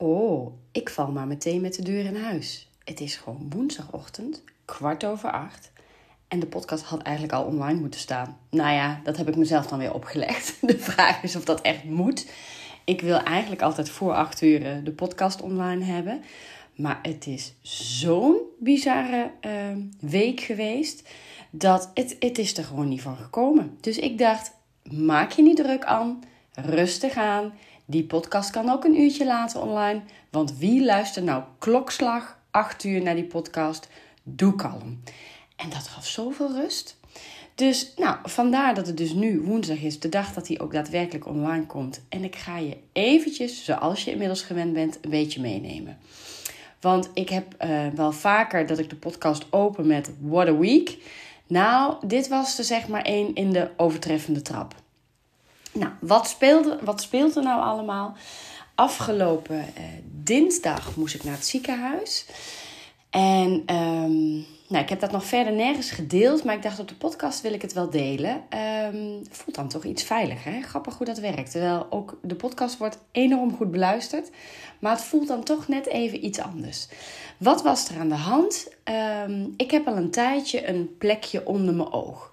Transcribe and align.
Oh, 0.00 0.52
ik 0.72 0.90
val 0.90 1.10
maar 1.10 1.26
meteen 1.26 1.60
met 1.60 1.74
de 1.74 1.82
deur 1.82 2.04
in 2.04 2.16
huis. 2.16 2.68
Het 2.84 3.00
is 3.00 3.16
gewoon 3.16 3.46
woensdagochtend, 3.48 4.42
kwart 4.64 5.04
over 5.04 5.30
acht. 5.30 5.72
En 6.28 6.40
de 6.40 6.46
podcast 6.46 6.84
had 6.84 7.02
eigenlijk 7.02 7.36
al 7.36 7.44
online 7.44 7.80
moeten 7.80 8.00
staan. 8.00 8.38
Nou 8.50 8.72
ja, 8.72 9.00
dat 9.04 9.16
heb 9.16 9.28
ik 9.28 9.36
mezelf 9.36 9.66
dan 9.66 9.78
weer 9.78 9.94
opgelegd. 9.94 10.56
De 10.68 10.78
vraag 10.78 11.22
is 11.22 11.36
of 11.36 11.44
dat 11.44 11.60
echt 11.60 11.84
moet. 11.84 12.30
Ik 12.84 13.00
wil 13.00 13.18
eigenlijk 13.18 13.62
altijd 13.62 13.90
voor 13.90 14.14
acht 14.14 14.42
uur 14.42 14.84
de 14.84 14.92
podcast 14.92 15.40
online 15.40 15.84
hebben. 15.84 16.22
Maar 16.74 16.98
het 17.02 17.26
is 17.26 17.54
zo'n 18.00 18.36
bizarre 18.58 19.30
uh, 19.46 19.52
week 20.00 20.40
geweest. 20.40 21.08
Dat 21.50 21.90
het, 21.94 22.16
het 22.18 22.38
is 22.38 22.56
er 22.56 22.64
gewoon 22.64 22.88
niet 22.88 23.02
van 23.02 23.16
gekomen. 23.16 23.76
Dus 23.80 23.98
ik 23.98 24.18
dacht, 24.18 24.52
maak 24.82 25.30
je 25.30 25.42
niet 25.42 25.56
druk 25.56 25.84
aan. 25.84 26.22
Rustig 26.54 27.16
aan. 27.16 27.52
Die 27.90 28.04
podcast 28.04 28.50
kan 28.50 28.70
ook 28.70 28.84
een 28.84 29.00
uurtje 29.00 29.26
later 29.26 29.60
online. 29.60 30.00
Want 30.30 30.58
wie 30.58 30.84
luistert 30.84 31.24
nou 31.24 31.42
klokslag 31.58 32.38
8 32.50 32.84
uur 32.84 33.02
naar 33.02 33.14
die 33.14 33.24
podcast? 33.24 33.88
Doe 34.22 34.54
kalm. 34.54 35.02
En 35.56 35.70
dat 35.70 35.88
gaf 35.88 36.06
zoveel 36.06 36.52
rust. 36.52 36.96
Dus 37.54 37.92
nou, 37.96 38.16
vandaar 38.22 38.74
dat 38.74 38.86
het 38.86 38.96
dus 38.96 39.12
nu 39.12 39.40
woensdag 39.40 39.80
is, 39.80 40.00
de 40.00 40.08
dag 40.08 40.32
dat 40.32 40.48
hij 40.48 40.60
ook 40.60 40.72
daadwerkelijk 40.72 41.26
online 41.26 41.66
komt. 41.66 42.00
En 42.08 42.24
ik 42.24 42.36
ga 42.36 42.58
je 42.58 42.76
eventjes, 42.92 43.64
zoals 43.64 44.04
je 44.04 44.10
inmiddels 44.10 44.42
gewend 44.42 44.72
bent, 44.72 44.98
een 45.00 45.10
beetje 45.10 45.40
meenemen. 45.40 45.98
Want 46.80 47.10
ik 47.14 47.28
heb 47.28 47.64
uh, 47.64 47.86
wel 47.94 48.12
vaker 48.12 48.66
dat 48.66 48.78
ik 48.78 48.90
de 48.90 48.96
podcast 48.96 49.46
open 49.50 49.86
met 49.86 50.10
What 50.20 50.48
a 50.48 50.56
Week. 50.56 50.96
Nou, 51.46 52.06
dit 52.06 52.28
was 52.28 52.58
er 52.58 52.64
zeg 52.64 52.88
maar 52.88 53.02
één 53.02 53.34
in 53.34 53.52
de 53.52 53.70
overtreffende 53.76 54.42
trap. 54.42 54.74
Nou, 55.78 55.92
wat, 56.00 56.28
speelde, 56.28 56.78
wat 56.82 57.02
speelt 57.02 57.36
er 57.36 57.42
nou 57.42 57.62
allemaal? 57.62 58.16
Afgelopen 58.74 59.58
uh, 59.58 59.84
dinsdag 60.04 60.96
moest 60.96 61.14
ik 61.14 61.24
naar 61.24 61.34
het 61.34 61.46
ziekenhuis. 61.46 62.26
En 63.10 63.50
um, 63.74 64.46
nou, 64.68 64.82
ik 64.82 64.88
heb 64.88 65.00
dat 65.00 65.10
nog 65.10 65.24
verder 65.24 65.52
nergens 65.52 65.90
gedeeld, 65.90 66.44
maar 66.44 66.54
ik 66.54 66.62
dacht 66.62 66.78
op 66.78 66.88
de 66.88 66.94
podcast 66.94 67.40
wil 67.40 67.52
ik 67.52 67.62
het 67.62 67.72
wel 67.72 67.90
delen. 67.90 68.42
Um, 68.94 69.22
voelt 69.30 69.56
dan 69.56 69.68
toch 69.68 69.84
iets 69.84 70.02
veiliger? 70.02 70.62
Grappig 70.62 70.96
hoe 70.96 71.06
dat 71.06 71.18
werkt. 71.18 71.50
Terwijl 71.50 71.86
ook 71.90 72.18
de 72.22 72.34
podcast 72.34 72.78
wordt 72.78 72.98
enorm 73.12 73.56
goed 73.56 73.70
beluisterd, 73.70 74.30
maar 74.78 74.92
het 74.92 75.04
voelt 75.04 75.28
dan 75.28 75.44
toch 75.44 75.68
net 75.68 75.86
even 75.86 76.24
iets 76.24 76.38
anders. 76.38 76.88
Wat 77.36 77.62
was 77.62 77.88
er 77.88 78.00
aan 78.00 78.08
de 78.08 78.14
hand? 78.14 78.68
Um, 79.24 79.54
ik 79.56 79.70
heb 79.70 79.86
al 79.86 79.96
een 79.96 80.10
tijdje 80.10 80.68
een 80.68 80.96
plekje 80.98 81.46
onder 81.46 81.74
mijn 81.74 81.92
oog. 81.92 82.30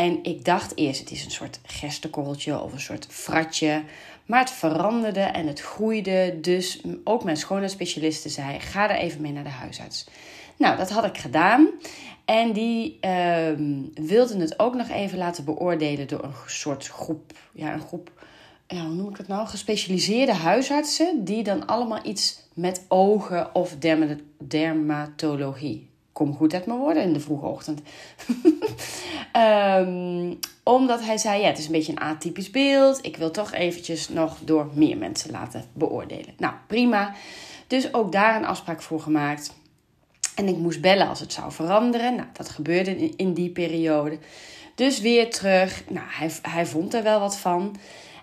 En 0.00 0.18
ik 0.22 0.44
dacht 0.44 0.76
eerst, 0.76 1.00
het 1.00 1.10
is 1.10 1.24
een 1.24 1.30
soort 1.30 1.60
gerstekorreltje 1.62 2.60
of 2.60 2.72
een 2.72 2.80
soort 2.80 3.06
fratje. 3.10 3.82
Maar 4.26 4.40
het 4.40 4.50
veranderde 4.50 5.20
en 5.20 5.46
het 5.46 5.60
groeide. 5.60 6.38
Dus 6.40 6.80
ook 7.04 7.24
mijn 7.24 7.36
schoonheidsspecialiste 7.36 8.28
zei, 8.28 8.60
ga 8.60 8.90
er 8.90 8.96
even 8.96 9.20
mee 9.20 9.32
naar 9.32 9.44
de 9.44 9.50
huisarts. 9.50 10.06
Nou, 10.56 10.76
dat 10.76 10.90
had 10.90 11.04
ik 11.04 11.18
gedaan. 11.18 11.68
En 12.24 12.52
die 12.52 12.98
uh, 13.00 13.48
wilden 13.94 14.40
het 14.40 14.58
ook 14.58 14.74
nog 14.74 14.88
even 14.88 15.18
laten 15.18 15.44
beoordelen 15.44 16.08
door 16.08 16.24
een 16.24 16.34
soort 16.46 16.86
groep. 16.86 17.32
Ja, 17.52 17.72
een 17.72 17.86
groep, 17.86 18.24
ja, 18.66 18.84
hoe 18.84 18.94
noem 18.94 19.10
ik 19.10 19.16
het 19.16 19.28
nou? 19.28 19.46
Gespecialiseerde 19.46 20.34
huisartsen. 20.34 21.24
Die 21.24 21.42
dan 21.42 21.66
allemaal 21.66 22.06
iets 22.06 22.40
met 22.54 22.84
ogen 22.88 23.54
of 23.54 23.76
dermatologie 24.38 25.89
kom 26.12 26.36
goed 26.36 26.54
uit 26.54 26.66
mijn 26.66 26.78
woorden 26.78 27.02
in 27.02 27.12
de 27.12 27.20
vroege 27.20 27.46
ochtend. 27.46 27.80
um, 29.36 30.38
omdat 30.76 31.04
hij 31.04 31.18
zei, 31.18 31.40
ja, 31.40 31.46
het 31.46 31.58
is 31.58 31.66
een 31.66 31.72
beetje 31.72 31.92
een 31.92 32.00
atypisch 32.00 32.50
beeld. 32.50 33.06
Ik 33.06 33.16
wil 33.16 33.30
toch 33.30 33.52
eventjes 33.52 34.08
nog 34.08 34.36
door 34.44 34.70
meer 34.74 34.96
mensen 34.96 35.30
laten 35.30 35.64
beoordelen. 35.72 36.34
Nou, 36.36 36.54
prima. 36.66 37.14
Dus 37.66 37.94
ook 37.94 38.12
daar 38.12 38.36
een 38.36 38.44
afspraak 38.44 38.82
voor 38.82 39.00
gemaakt. 39.00 39.54
En 40.34 40.48
ik 40.48 40.56
moest 40.56 40.80
bellen 40.80 41.08
als 41.08 41.20
het 41.20 41.32
zou 41.32 41.52
veranderen. 41.52 42.14
Nou, 42.14 42.28
dat 42.32 42.48
gebeurde 42.48 42.96
in, 42.96 43.12
in 43.16 43.34
die 43.34 43.50
periode. 43.50 44.18
Dus 44.74 45.00
weer 45.00 45.30
terug. 45.30 45.82
Nou, 45.88 46.06
hij, 46.08 46.30
hij 46.42 46.66
vond 46.66 46.94
er 46.94 47.02
wel 47.02 47.20
wat 47.20 47.36
van. 47.36 47.76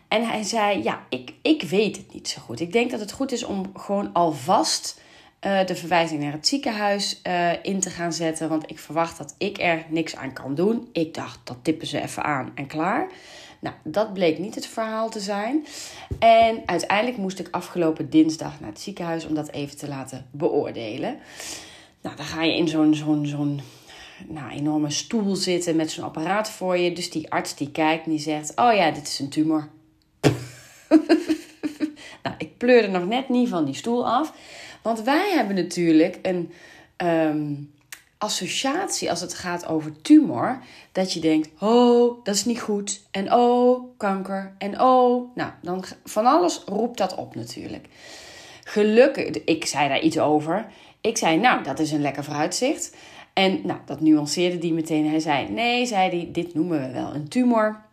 En 0.07 0.28
hij 0.28 0.44
zei, 0.44 0.84
ja, 0.84 1.06
ik, 1.09 1.34
ik 1.41 1.63
weet 1.63 1.97
het 1.97 2.13
niet 2.13 2.28
zo 2.28 2.41
goed. 2.41 2.59
Ik 2.59 2.72
denk 2.72 2.91
dat 2.91 3.00
het 3.00 3.11
goed 3.11 3.31
is 3.31 3.44
om 3.44 3.72
gewoon 3.73 4.13
alvast 4.13 5.00
uh, 5.45 5.65
de 5.65 5.75
verwijzing 5.75 6.21
naar 6.21 6.31
het 6.31 6.47
ziekenhuis 6.47 7.21
uh, 7.27 7.63
in 7.63 7.79
te 7.79 7.89
gaan 7.89 8.13
zetten. 8.13 8.49
Want 8.49 8.69
ik 8.69 8.79
verwacht 8.79 9.17
dat 9.17 9.35
ik 9.37 9.59
er 9.59 9.85
niks 9.89 10.15
aan 10.15 10.33
kan 10.33 10.55
doen. 10.55 10.89
Ik 10.91 11.13
dacht, 11.13 11.39
dat 11.43 11.57
tippen 11.61 11.87
ze 11.87 12.01
even 12.01 12.23
aan 12.23 12.51
en 12.55 12.67
klaar. 12.67 13.07
Nou, 13.59 13.75
dat 13.83 14.13
bleek 14.13 14.37
niet 14.37 14.55
het 14.55 14.67
verhaal 14.67 15.09
te 15.09 15.19
zijn. 15.19 15.65
En 16.19 16.61
uiteindelijk 16.65 17.17
moest 17.17 17.39
ik 17.39 17.47
afgelopen 17.51 18.09
dinsdag 18.09 18.59
naar 18.59 18.69
het 18.69 18.79
ziekenhuis 18.79 19.25
om 19.25 19.33
dat 19.33 19.51
even 19.51 19.77
te 19.77 19.87
laten 19.87 20.25
beoordelen. 20.31 21.17
Nou, 22.01 22.15
dan 22.15 22.25
ga 22.25 22.43
je 22.43 22.55
in 22.55 22.67
zo'n 22.67 22.95
zo'n 22.95 23.25
zo'n 23.25 23.61
nou, 24.27 24.51
enorme 24.51 24.89
stoel 24.89 25.35
zitten 25.35 25.75
met 25.75 25.91
zo'n 25.91 26.03
apparaat 26.03 26.49
voor 26.49 26.77
je. 26.77 26.93
Dus 26.93 27.09
die 27.09 27.31
arts 27.31 27.55
die 27.55 27.71
kijkt 27.71 28.05
en 28.05 28.11
die 28.11 28.19
zegt: 28.19 28.51
Oh 28.55 28.73
ja, 28.73 28.91
dit 28.91 29.07
is 29.07 29.19
een 29.19 29.29
tumor. 29.29 29.69
nou, 32.23 32.35
ik 32.37 32.57
pleurde 32.57 32.87
nog 32.87 33.05
net 33.05 33.29
niet 33.29 33.49
van 33.49 33.65
die 33.65 33.75
stoel 33.75 34.07
af. 34.07 34.33
Want 34.87 35.01
wij 35.01 35.31
hebben 35.31 35.55
natuurlijk 35.55 36.19
een 36.21 36.51
um, 36.97 37.73
associatie 38.17 39.09
als 39.09 39.21
het 39.21 39.33
gaat 39.33 39.67
over 39.67 40.01
tumor. 40.01 40.59
Dat 40.91 41.13
je 41.13 41.19
denkt, 41.19 41.49
oh, 41.59 42.23
dat 42.23 42.35
is 42.35 42.45
niet 42.45 42.61
goed. 42.61 43.01
En 43.11 43.33
oh, 43.33 43.97
kanker. 43.97 44.55
En 44.57 44.81
oh, 44.81 45.35
nou, 45.35 45.51
dan 45.61 45.83
van 46.03 46.25
alles 46.25 46.61
roept 46.65 46.97
dat 46.97 47.15
op 47.15 47.35
natuurlijk. 47.35 47.87
Gelukkig, 48.63 49.43
ik 49.43 49.65
zei 49.65 49.87
daar 49.87 50.01
iets 50.01 50.19
over. 50.19 50.65
Ik 51.01 51.17
zei, 51.17 51.37
nou, 51.37 51.63
dat 51.63 51.79
is 51.79 51.91
een 51.91 52.01
lekker 52.01 52.23
vooruitzicht. 52.23 52.95
En 53.33 53.61
nou, 53.63 53.79
dat 53.85 54.01
nuanceerde 54.01 54.57
die 54.57 54.73
meteen. 54.73 55.09
Hij 55.09 55.19
zei, 55.19 55.49
nee, 55.49 55.85
zei 55.85 56.09
hij, 56.09 56.29
dit 56.31 56.53
noemen 56.53 56.81
we 56.81 56.91
wel 56.91 57.13
een 57.13 57.27
tumor. 57.27 57.85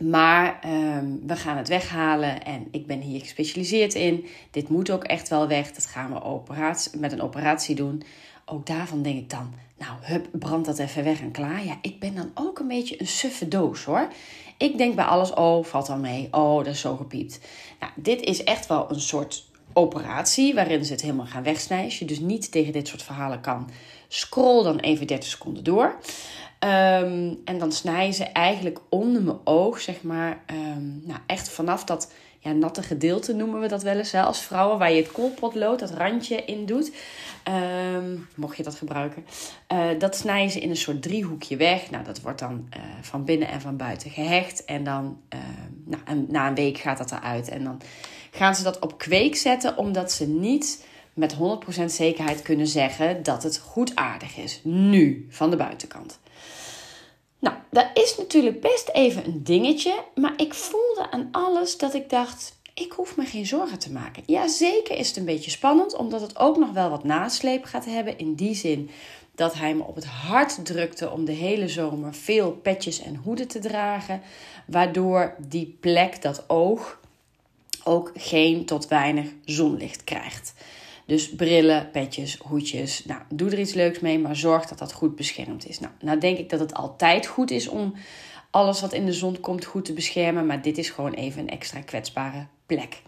Maar 0.00 0.60
um, 0.66 1.20
we 1.26 1.36
gaan 1.36 1.56
het 1.56 1.68
weghalen 1.68 2.44
en 2.44 2.68
ik 2.70 2.86
ben 2.86 3.00
hier 3.00 3.20
gespecialiseerd 3.20 3.94
in. 3.94 4.26
Dit 4.50 4.68
moet 4.68 4.90
ook 4.90 5.04
echt 5.04 5.28
wel 5.28 5.48
weg. 5.48 5.72
Dat 5.72 5.86
gaan 5.86 6.12
we 6.12 6.98
met 6.98 7.12
een 7.12 7.22
operatie 7.22 7.74
doen. 7.74 8.02
Ook 8.44 8.66
daarvan 8.66 9.02
denk 9.02 9.18
ik 9.18 9.30
dan, 9.30 9.54
nou, 9.78 9.92
hup, 10.00 10.28
brand 10.32 10.64
dat 10.64 10.78
even 10.78 11.04
weg 11.04 11.20
en 11.20 11.30
klaar. 11.30 11.64
Ja, 11.64 11.78
ik 11.82 12.00
ben 12.00 12.14
dan 12.14 12.30
ook 12.34 12.58
een 12.58 12.68
beetje 12.68 13.00
een 13.00 13.06
suffe 13.06 13.48
doos 13.48 13.84
hoor. 13.84 14.08
Ik 14.56 14.78
denk 14.78 14.94
bij 14.94 15.04
alles, 15.04 15.34
oh, 15.34 15.64
valt 15.64 15.88
al 15.88 15.98
mee. 15.98 16.28
Oh, 16.30 16.56
dat 16.56 16.74
is 16.74 16.80
zo 16.80 16.96
gepiept. 16.96 17.40
Nou, 17.80 17.92
dit 17.96 18.20
is 18.20 18.44
echt 18.44 18.66
wel 18.66 18.90
een 18.90 19.00
soort 19.00 19.48
operatie 19.72 20.54
waarin 20.54 20.84
ze 20.84 20.92
het 20.92 21.02
helemaal 21.02 21.26
gaan 21.26 21.42
wegsnijden. 21.42 21.96
Je 21.98 22.04
dus 22.04 22.20
niet 22.20 22.50
tegen 22.50 22.72
dit 22.72 22.88
soort 22.88 23.02
verhalen 23.02 23.40
kan, 23.40 23.70
scroll 24.08 24.62
dan 24.62 24.78
even 24.78 25.06
30 25.06 25.28
seconden 25.28 25.64
door. 25.64 25.98
Um, 26.64 27.40
en 27.44 27.58
dan 27.58 27.72
snijden 27.72 28.14
ze 28.14 28.24
eigenlijk 28.24 28.80
onder 28.88 29.22
mijn 29.22 29.38
oog, 29.44 29.80
zeg 29.80 30.02
maar, 30.02 30.42
um, 30.50 31.02
nou 31.04 31.20
echt 31.26 31.48
vanaf 31.48 31.84
dat 31.84 32.12
ja, 32.38 32.52
natte 32.52 32.82
gedeelte 32.82 33.34
noemen 33.34 33.60
we 33.60 33.68
dat 33.68 33.82
wel 33.82 33.96
eens, 33.96 34.12
hè, 34.12 34.22
als 34.22 34.40
vrouwen, 34.40 34.78
waar 34.78 34.92
je 34.92 35.02
het 35.02 35.12
koolpotlood, 35.12 35.78
dat 35.78 35.90
randje 35.90 36.44
in 36.44 36.66
doet. 36.66 36.92
Um, 38.02 38.28
mocht 38.34 38.56
je 38.56 38.62
dat 38.62 38.74
gebruiken. 38.74 39.24
Uh, 39.72 39.88
dat 39.98 40.16
snijden 40.16 40.50
ze 40.50 40.60
in 40.60 40.70
een 40.70 40.76
soort 40.76 41.02
driehoekje 41.02 41.56
weg. 41.56 41.90
Nou, 41.90 42.04
dat 42.04 42.20
wordt 42.20 42.38
dan 42.38 42.68
uh, 42.76 42.82
van 43.00 43.24
binnen 43.24 43.48
en 43.48 43.60
van 43.60 43.76
buiten 43.76 44.10
gehecht. 44.10 44.64
En 44.64 44.84
dan, 44.84 45.20
nou, 45.84 46.26
na 46.28 46.48
een 46.48 46.54
week 46.54 46.78
gaat 46.78 46.98
dat 46.98 47.12
eruit. 47.12 47.48
En 47.48 47.64
dan 47.64 47.80
gaan 48.30 48.54
ze 48.54 48.62
dat 48.62 48.78
op 48.78 48.98
kweek 48.98 49.36
zetten, 49.36 49.76
omdat 49.76 50.12
ze 50.12 50.28
niet 50.28 50.86
met 51.14 51.34
100% 51.34 51.84
zekerheid 51.84 52.42
kunnen 52.42 52.66
zeggen 52.66 53.22
dat 53.22 53.42
het 53.42 53.58
goed 53.58 53.96
aardig 53.96 54.36
is. 54.36 54.60
Nu, 54.64 55.26
van 55.30 55.50
de 55.50 55.56
buitenkant. 55.56 56.18
Nou, 57.40 57.56
dat 57.70 57.86
is 57.94 58.16
natuurlijk 58.16 58.60
best 58.60 58.88
even 58.88 59.24
een 59.26 59.44
dingetje, 59.44 60.04
maar 60.14 60.32
ik 60.36 60.54
voelde 60.54 61.10
aan 61.10 61.28
alles 61.32 61.76
dat 61.76 61.94
ik 61.94 62.10
dacht: 62.10 62.58
ik 62.74 62.92
hoef 62.92 63.16
me 63.16 63.24
geen 63.24 63.46
zorgen 63.46 63.78
te 63.78 63.92
maken. 63.92 64.22
Ja, 64.26 64.48
zeker 64.48 64.96
is 64.96 65.08
het 65.08 65.16
een 65.16 65.24
beetje 65.24 65.50
spannend, 65.50 65.96
omdat 65.96 66.20
het 66.20 66.38
ook 66.38 66.56
nog 66.56 66.70
wel 66.70 66.90
wat 66.90 67.04
nasleep 67.04 67.64
gaat 67.64 67.84
hebben. 67.84 68.18
In 68.18 68.34
die 68.34 68.54
zin 68.54 68.90
dat 69.34 69.54
hij 69.54 69.74
me 69.74 69.82
op 69.82 69.94
het 69.94 70.04
hart 70.04 70.64
drukte 70.64 71.10
om 71.10 71.24
de 71.24 71.32
hele 71.32 71.68
zomer 71.68 72.14
veel 72.14 72.50
petjes 72.52 73.02
en 73.02 73.16
hoeden 73.16 73.48
te 73.48 73.58
dragen, 73.58 74.22
waardoor 74.66 75.34
die 75.38 75.76
plek, 75.80 76.22
dat 76.22 76.44
oog, 76.46 77.00
ook 77.84 78.12
geen 78.14 78.64
tot 78.64 78.88
weinig 78.88 79.26
zonlicht 79.44 80.04
krijgt. 80.04 80.54
Dus 81.10 81.30
brillen, 81.30 81.90
petjes, 81.90 82.38
hoedjes. 82.38 83.04
Nou, 83.04 83.20
doe 83.28 83.50
er 83.50 83.58
iets 83.58 83.74
leuks 83.74 84.00
mee, 84.00 84.18
maar 84.18 84.36
zorg 84.36 84.66
dat 84.66 84.78
dat 84.78 84.92
goed 84.92 85.16
beschermd 85.16 85.68
is. 85.68 85.80
Nou, 85.80 85.92
nou 86.00 86.18
denk 86.18 86.38
ik 86.38 86.50
dat 86.50 86.60
het 86.60 86.74
altijd 86.74 87.26
goed 87.26 87.50
is 87.50 87.68
om 87.68 87.94
alles 88.50 88.80
wat 88.80 88.92
in 88.92 89.06
de 89.06 89.12
zon 89.12 89.40
komt 89.40 89.64
goed 89.64 89.84
te 89.84 89.92
beschermen. 89.92 90.46
Maar 90.46 90.62
dit 90.62 90.78
is 90.78 90.90
gewoon 90.90 91.12
even 91.12 91.42
een 91.42 91.48
extra 91.48 91.80
kwetsbare 91.80 92.46
plek. 92.66 93.02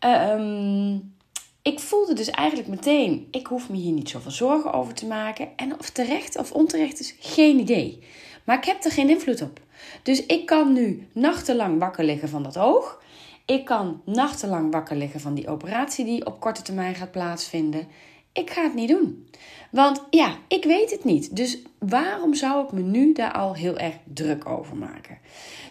Um, 0.00 1.14
ik 1.62 1.80
voelde 1.80 2.14
dus 2.14 2.30
eigenlijk 2.30 2.68
meteen, 2.68 3.28
ik 3.30 3.46
hoef 3.46 3.68
me 3.68 3.76
hier 3.76 3.92
niet 3.92 4.08
zoveel 4.08 4.30
zorgen 4.30 4.72
over 4.72 4.94
te 4.94 5.06
maken. 5.06 5.48
En 5.56 5.78
of 5.78 5.90
terecht 5.90 6.38
of 6.38 6.52
onterecht 6.52 7.00
is, 7.00 7.14
geen 7.20 7.58
idee. 7.58 8.02
Maar 8.44 8.56
ik 8.56 8.64
heb 8.64 8.84
er 8.84 8.92
geen 8.92 9.08
invloed 9.08 9.42
op. 9.42 9.60
Dus 10.02 10.26
ik 10.26 10.46
kan 10.46 10.72
nu 10.72 11.08
nachtenlang 11.12 11.78
wakker 11.78 12.04
liggen 12.04 12.28
van 12.28 12.42
dat 12.42 12.58
oog. 12.58 13.00
Ik 13.44 13.64
kan 13.64 14.02
nachtenlang 14.04 14.72
wakker 14.72 14.96
liggen 14.96 15.20
van 15.20 15.34
die 15.34 15.48
operatie 15.48 16.04
die 16.04 16.26
op 16.26 16.40
korte 16.40 16.62
termijn 16.62 16.94
gaat 16.94 17.10
plaatsvinden. 17.10 17.88
Ik 18.32 18.50
ga 18.50 18.62
het 18.62 18.74
niet 18.74 18.88
doen. 18.88 19.28
Want 19.70 20.02
ja, 20.10 20.36
ik 20.48 20.64
weet 20.64 20.90
het 20.90 21.04
niet. 21.04 21.36
Dus 21.36 21.58
waarom 21.78 22.34
zou 22.34 22.64
ik 22.64 22.72
me 22.72 22.80
nu 22.80 23.12
daar 23.12 23.32
al 23.32 23.54
heel 23.54 23.78
erg 23.78 23.94
druk 24.04 24.48
over 24.48 24.76
maken? 24.76 25.18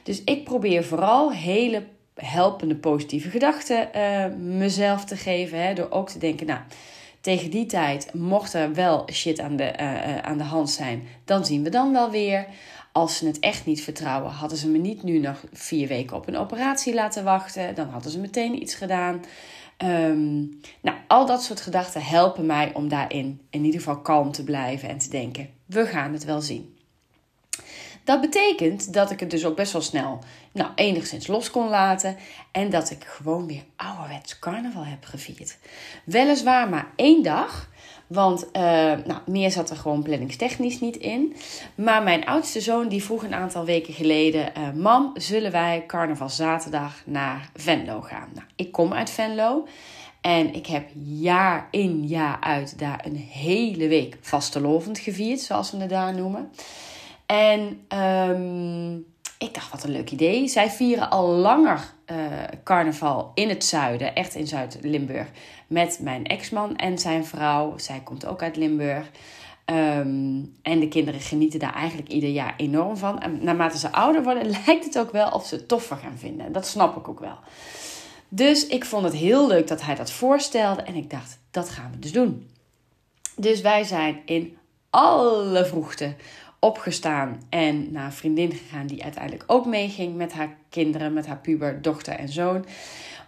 Dus 0.03 0.23
ik 0.23 0.43
probeer 0.43 0.83
vooral 0.83 1.31
hele 1.31 1.83
helpende 2.15 2.75
positieve 2.75 3.29
gedachten 3.29 3.89
uh, 3.95 4.25
mezelf 4.37 5.05
te 5.05 5.15
geven. 5.15 5.63
Hè, 5.63 5.73
door 5.73 5.89
ook 5.89 6.09
te 6.09 6.17
denken, 6.19 6.47
nou, 6.47 6.59
tegen 7.21 7.49
die 7.49 7.65
tijd 7.65 8.13
mocht 8.13 8.53
er 8.53 8.73
wel 8.73 9.07
shit 9.11 9.39
aan 9.39 9.55
de, 9.55 9.73
uh, 9.79 10.17
aan 10.17 10.37
de 10.37 10.43
hand 10.43 10.69
zijn, 10.69 11.07
dan 11.25 11.45
zien 11.45 11.63
we 11.63 11.69
dan 11.69 11.91
wel 11.91 12.09
weer. 12.09 12.45
Als 12.91 13.17
ze 13.17 13.25
het 13.25 13.39
echt 13.39 13.65
niet 13.65 13.83
vertrouwen, 13.83 14.31
hadden 14.31 14.57
ze 14.57 14.67
me 14.67 14.77
niet 14.77 15.03
nu 15.03 15.19
nog 15.19 15.43
vier 15.53 15.87
weken 15.87 16.17
op 16.17 16.27
een 16.27 16.37
operatie 16.37 16.93
laten 16.93 17.23
wachten. 17.23 17.75
Dan 17.75 17.89
hadden 17.89 18.11
ze 18.11 18.19
meteen 18.19 18.61
iets 18.61 18.75
gedaan. 18.75 19.23
Um, 19.77 20.59
nou, 20.81 20.97
al 21.07 21.25
dat 21.25 21.43
soort 21.43 21.61
gedachten 21.61 22.03
helpen 22.03 22.45
mij 22.45 22.73
om 22.73 22.87
daarin 22.87 23.41
in 23.49 23.65
ieder 23.65 23.79
geval 23.79 24.01
kalm 24.01 24.31
te 24.31 24.43
blijven 24.43 24.89
en 24.89 24.97
te 24.97 25.09
denken: 25.09 25.49
we 25.65 25.85
gaan 25.85 26.13
het 26.13 26.23
wel 26.23 26.41
zien. 26.41 26.75
Dat 28.03 28.21
betekent 28.21 28.93
dat 28.93 29.11
ik 29.11 29.19
het 29.19 29.29
dus 29.29 29.45
ook 29.45 29.55
best 29.55 29.71
wel 29.71 29.81
snel 29.81 30.19
nou, 30.51 30.69
enigszins 30.75 31.27
los 31.27 31.51
kon 31.51 31.69
laten. 31.69 32.17
En 32.51 32.69
dat 32.69 32.89
ik 32.89 33.03
gewoon 33.03 33.47
weer 33.47 33.63
ouderwets 33.75 34.39
carnaval 34.39 34.85
heb 34.85 35.03
gevierd. 35.03 35.57
Weliswaar 36.03 36.69
maar 36.69 36.91
één 36.95 37.23
dag. 37.23 37.69
Want 38.11 38.45
uh, 38.45 38.61
nou, 39.05 39.19
meer 39.25 39.51
zat 39.51 39.69
er 39.69 39.75
gewoon 39.75 40.03
planningstechnisch 40.03 40.79
niet 40.79 40.97
in. 40.97 41.35
Maar 41.75 42.03
mijn 42.03 42.25
oudste 42.25 42.61
zoon 42.61 42.87
die 42.87 43.03
vroeg 43.03 43.23
een 43.23 43.33
aantal 43.33 43.65
weken 43.65 43.93
geleden... 43.93 44.51
Uh, 44.57 44.71
Mam, 44.73 45.11
zullen 45.15 45.51
wij 45.51 45.83
carnaval 45.87 46.29
zaterdag 46.29 47.01
naar 47.05 47.49
Venlo 47.55 48.01
gaan? 48.01 48.27
Nou, 48.33 48.45
ik 48.55 48.71
kom 48.71 48.93
uit 48.93 49.09
Venlo. 49.09 49.67
En 50.21 50.53
ik 50.53 50.67
heb 50.67 50.89
jaar 51.03 51.67
in 51.71 52.07
jaar 52.07 52.37
uit 52.39 52.79
daar 52.79 53.05
een 53.05 53.15
hele 53.15 53.87
week 53.87 54.17
vastelovend 54.21 54.99
gevierd. 54.99 55.39
Zoals 55.39 55.71
we 55.71 55.77
het 55.77 55.89
daar 55.89 56.13
noemen. 56.13 56.51
En 57.25 57.85
um, 58.29 59.05
ik 59.37 59.53
dacht, 59.53 59.71
wat 59.71 59.83
een 59.83 59.91
leuk 59.91 60.11
idee. 60.11 60.47
Zij 60.47 60.69
vieren 60.69 61.09
al 61.09 61.27
langer 61.27 61.93
uh, 62.11 62.15
carnaval 62.63 63.31
in 63.33 63.49
het 63.49 63.65
zuiden, 63.65 64.15
echt 64.15 64.35
in 64.35 64.47
Zuid-Limburg, 64.47 65.27
met 65.67 65.99
mijn 66.01 66.25
ex-man 66.25 66.75
en 66.75 66.97
zijn 66.97 67.25
vrouw. 67.25 67.77
Zij 67.77 68.01
komt 68.03 68.25
ook 68.25 68.41
uit 68.41 68.55
Limburg. 68.55 69.11
Um, 69.65 70.55
en 70.61 70.79
de 70.79 70.87
kinderen 70.87 71.19
genieten 71.19 71.59
daar 71.59 71.73
eigenlijk 71.73 72.09
ieder 72.09 72.29
jaar 72.29 72.53
enorm 72.57 72.97
van. 72.97 73.19
En 73.19 73.43
naarmate 73.43 73.77
ze 73.77 73.91
ouder 73.91 74.23
worden, 74.23 74.49
lijkt 74.65 74.85
het 74.85 74.99
ook 74.99 75.11
wel 75.11 75.29
of 75.29 75.45
ze 75.45 75.55
het 75.55 75.67
toffer 75.67 75.97
gaan 75.97 76.17
vinden. 76.17 76.51
Dat 76.51 76.67
snap 76.67 76.97
ik 76.97 77.07
ook 77.07 77.19
wel. 77.19 77.37
Dus 78.29 78.67
ik 78.67 78.85
vond 78.85 79.03
het 79.03 79.13
heel 79.13 79.47
leuk 79.47 79.67
dat 79.67 79.81
hij 79.81 79.95
dat 79.95 80.11
voorstelde. 80.11 80.81
En 80.81 80.95
ik 80.95 81.09
dacht, 81.09 81.39
dat 81.51 81.69
gaan 81.69 81.91
we 81.91 81.99
dus 81.99 82.11
doen. 82.11 82.49
Dus 83.35 83.61
wij 83.61 83.83
zijn 83.83 84.21
in 84.25 84.57
alle 84.89 85.65
vroegte 85.65 86.15
opgestaan 86.63 87.41
en 87.49 87.91
naar 87.91 88.05
een 88.05 88.11
vriendin 88.11 88.51
gegaan 88.51 88.87
die 88.87 89.03
uiteindelijk 89.03 89.43
ook 89.47 89.65
meeging 89.65 90.15
met 90.15 90.33
haar 90.33 90.57
kinderen, 90.69 91.13
met 91.13 91.27
haar 91.27 91.37
puber, 91.37 91.81
dochter 91.81 92.13
en 92.13 92.29
zoon. 92.29 92.65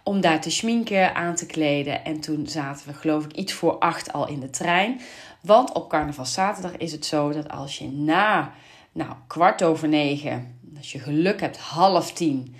Om 0.02 0.20
daar 0.20 0.40
te 0.40 0.50
schminken, 0.50 1.14
aan 1.14 1.34
te 1.34 1.46
kleden. 1.46 2.04
En 2.04 2.20
toen 2.20 2.46
zaten 2.46 2.86
we 2.86 2.94
geloof 2.94 3.24
ik 3.24 3.32
iets 3.32 3.52
voor 3.52 3.78
acht 3.78 4.12
al 4.12 4.28
in 4.28 4.40
de 4.40 4.50
trein. 4.50 5.00
Want 5.40 5.72
op 5.72 5.88
carnaval 5.88 6.24
zaterdag 6.24 6.76
is 6.76 6.92
het 6.92 7.06
zo 7.06 7.32
dat 7.32 7.50
als 7.50 7.78
je 7.78 7.90
na 7.90 8.52
nou, 8.92 9.12
kwart 9.26 9.62
over 9.62 9.88
negen, 9.88 10.58
als 10.76 10.92
je 10.92 10.98
geluk 10.98 11.40
hebt 11.40 11.58
half 11.58 12.12
tien, 12.12 12.54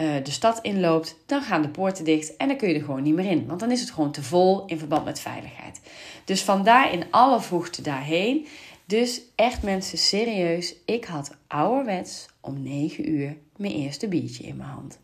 uh, 0.00 0.24
de 0.24 0.30
stad 0.30 0.58
inloopt, 0.62 1.16
dan 1.26 1.42
gaan 1.42 1.62
de 1.62 1.68
poorten 1.68 2.04
dicht 2.04 2.36
en 2.36 2.48
dan 2.48 2.56
kun 2.56 2.68
je 2.68 2.74
er 2.74 2.84
gewoon 2.84 3.02
niet 3.02 3.14
meer 3.14 3.30
in. 3.30 3.46
Want 3.46 3.60
dan 3.60 3.70
is 3.70 3.80
het 3.80 3.90
gewoon 3.90 4.12
te 4.12 4.22
vol 4.22 4.66
in 4.66 4.78
verband 4.78 5.04
met 5.04 5.20
veiligheid. 5.20 5.80
Dus 6.24 6.42
vandaar 6.42 6.92
in 6.92 7.04
alle 7.10 7.40
vroegte 7.40 7.82
daarheen. 7.82 8.46
Dus 8.88 9.20
echt 9.34 9.62
mensen, 9.62 9.98
serieus, 9.98 10.74
ik 10.84 11.04
had 11.04 11.36
ouderwets 11.46 12.26
om 12.40 12.62
9 12.62 13.10
uur 13.10 13.36
mijn 13.56 13.72
eerste 13.72 14.08
biertje 14.08 14.44
in 14.44 14.56
mijn 14.56 14.68
hand. 14.68 14.98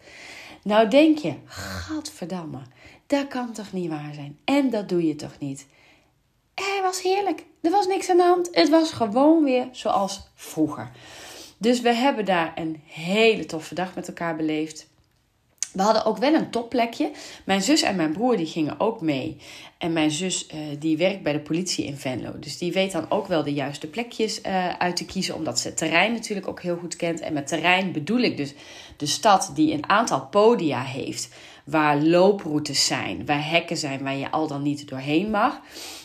Nou 0.62 0.88
denk 0.88 1.18
je, 1.18 1.34
gadverdamme, 1.44 2.58
dat 3.06 3.28
kan 3.28 3.52
toch 3.52 3.72
niet 3.72 3.88
waar 3.88 4.14
zijn? 4.14 4.38
En 4.44 4.70
dat 4.70 4.88
doe 4.88 5.06
je 5.06 5.16
toch 5.16 5.38
niet? 5.38 5.66
Het 6.54 6.80
was 6.82 7.02
heerlijk. 7.02 7.44
Er 7.60 7.70
was 7.70 7.86
niks 7.86 8.10
aan 8.10 8.16
de 8.16 8.22
hand. 8.22 8.48
Het 8.52 8.68
was 8.68 8.92
gewoon 8.92 9.44
weer 9.44 9.68
zoals 9.70 10.20
vroeger. 10.34 10.90
Dus 11.58 11.80
we 11.80 11.94
hebben 11.94 12.24
daar 12.24 12.52
een 12.54 12.80
hele 12.86 13.46
toffe 13.46 13.74
dag 13.74 13.94
met 13.94 14.08
elkaar 14.08 14.36
beleefd. 14.36 14.86
We 15.74 15.82
hadden 15.82 16.04
ook 16.04 16.16
wel 16.16 16.34
een 16.34 16.50
topplekje. 16.50 17.10
Mijn 17.44 17.62
zus 17.62 17.82
en 17.82 17.96
mijn 17.96 18.12
broer 18.12 18.36
die 18.36 18.46
gingen 18.46 18.80
ook 18.80 19.00
mee. 19.00 19.36
En 19.78 19.92
mijn 19.92 20.10
zus 20.10 20.46
uh, 20.46 20.60
die 20.78 20.96
werkt 20.96 21.22
bij 21.22 21.32
de 21.32 21.40
politie 21.40 21.84
in 21.84 21.96
Venlo. 21.96 22.38
Dus 22.38 22.58
die 22.58 22.72
weet 22.72 22.92
dan 22.92 23.10
ook 23.10 23.26
wel 23.26 23.42
de 23.42 23.52
juiste 23.52 23.86
plekjes 23.86 24.40
uh, 24.40 24.68
uit 24.68 24.96
te 24.96 25.04
kiezen. 25.04 25.34
Omdat 25.34 25.58
ze 25.58 25.68
het 25.68 25.76
terrein 25.76 26.12
natuurlijk 26.12 26.48
ook 26.48 26.62
heel 26.62 26.76
goed 26.76 26.96
kent. 26.96 27.20
En 27.20 27.32
met 27.32 27.46
terrein 27.46 27.92
bedoel 27.92 28.18
ik 28.18 28.36
dus 28.36 28.54
de 28.96 29.06
stad 29.06 29.50
die 29.54 29.72
een 29.72 29.88
aantal 29.88 30.26
podia 30.26 30.82
heeft. 30.82 31.28
Waar 31.64 32.02
looproutes 32.02 32.86
zijn, 32.86 33.26
waar 33.26 33.50
hekken 33.50 33.76
zijn 33.76 34.02
waar 34.02 34.16
je 34.16 34.30
al 34.30 34.46
dan 34.46 34.62
niet 34.62 34.88
doorheen 34.88 35.30
mag. 35.30 35.60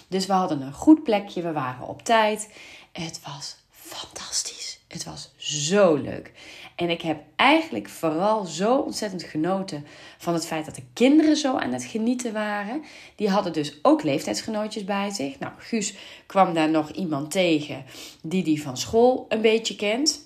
Dus 0.08 0.26
we 0.26 0.34
hadden 0.34 0.62
een 0.62 0.74
goed 0.74 1.04
plekje. 1.04 1.42
We 1.42 1.52
waren 1.52 1.88
op 1.88 2.04
tijd. 2.04 2.50
Het 2.92 3.20
was 3.26 3.56
fantastisch. 3.72 4.80
Het 4.88 5.04
was 5.04 5.32
zo 5.38 5.96
leuk. 5.96 6.32
En 6.80 6.90
ik 6.90 7.02
heb 7.02 7.22
eigenlijk 7.36 7.90
vooral 7.90 8.46
zo 8.46 8.78
ontzettend 8.78 9.24
genoten 9.24 9.86
van 10.18 10.34
het 10.34 10.46
feit 10.46 10.66
dat 10.66 10.76
de 10.76 10.84
kinderen 10.94 11.36
zo 11.36 11.56
aan 11.56 11.74
het 11.74 11.84
genieten 11.84 12.34
waren. 12.34 12.84
Die 13.16 13.30
hadden 13.30 13.54
dus 13.54 13.80
ook 13.82 14.04
leeftijdsgenootjes 14.04 14.84
bij 14.84 15.10
zich. 15.10 15.40
Nou, 15.40 15.54
Guus 15.58 15.96
kwam 16.26 16.54
daar 16.54 16.70
nog 16.70 16.92
iemand 16.92 17.32
tegen 17.32 17.86
die 18.22 18.44
die 18.44 18.62
van 18.62 18.78
school 18.78 19.26
een 19.30 19.42
beetje 19.42 19.76
kent. 19.76 20.22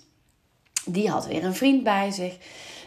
Die 0.85 1.09
had 1.09 1.27
weer 1.27 1.43
een 1.43 1.55
vriend 1.55 1.83
bij 1.83 2.11
zich. 2.11 2.37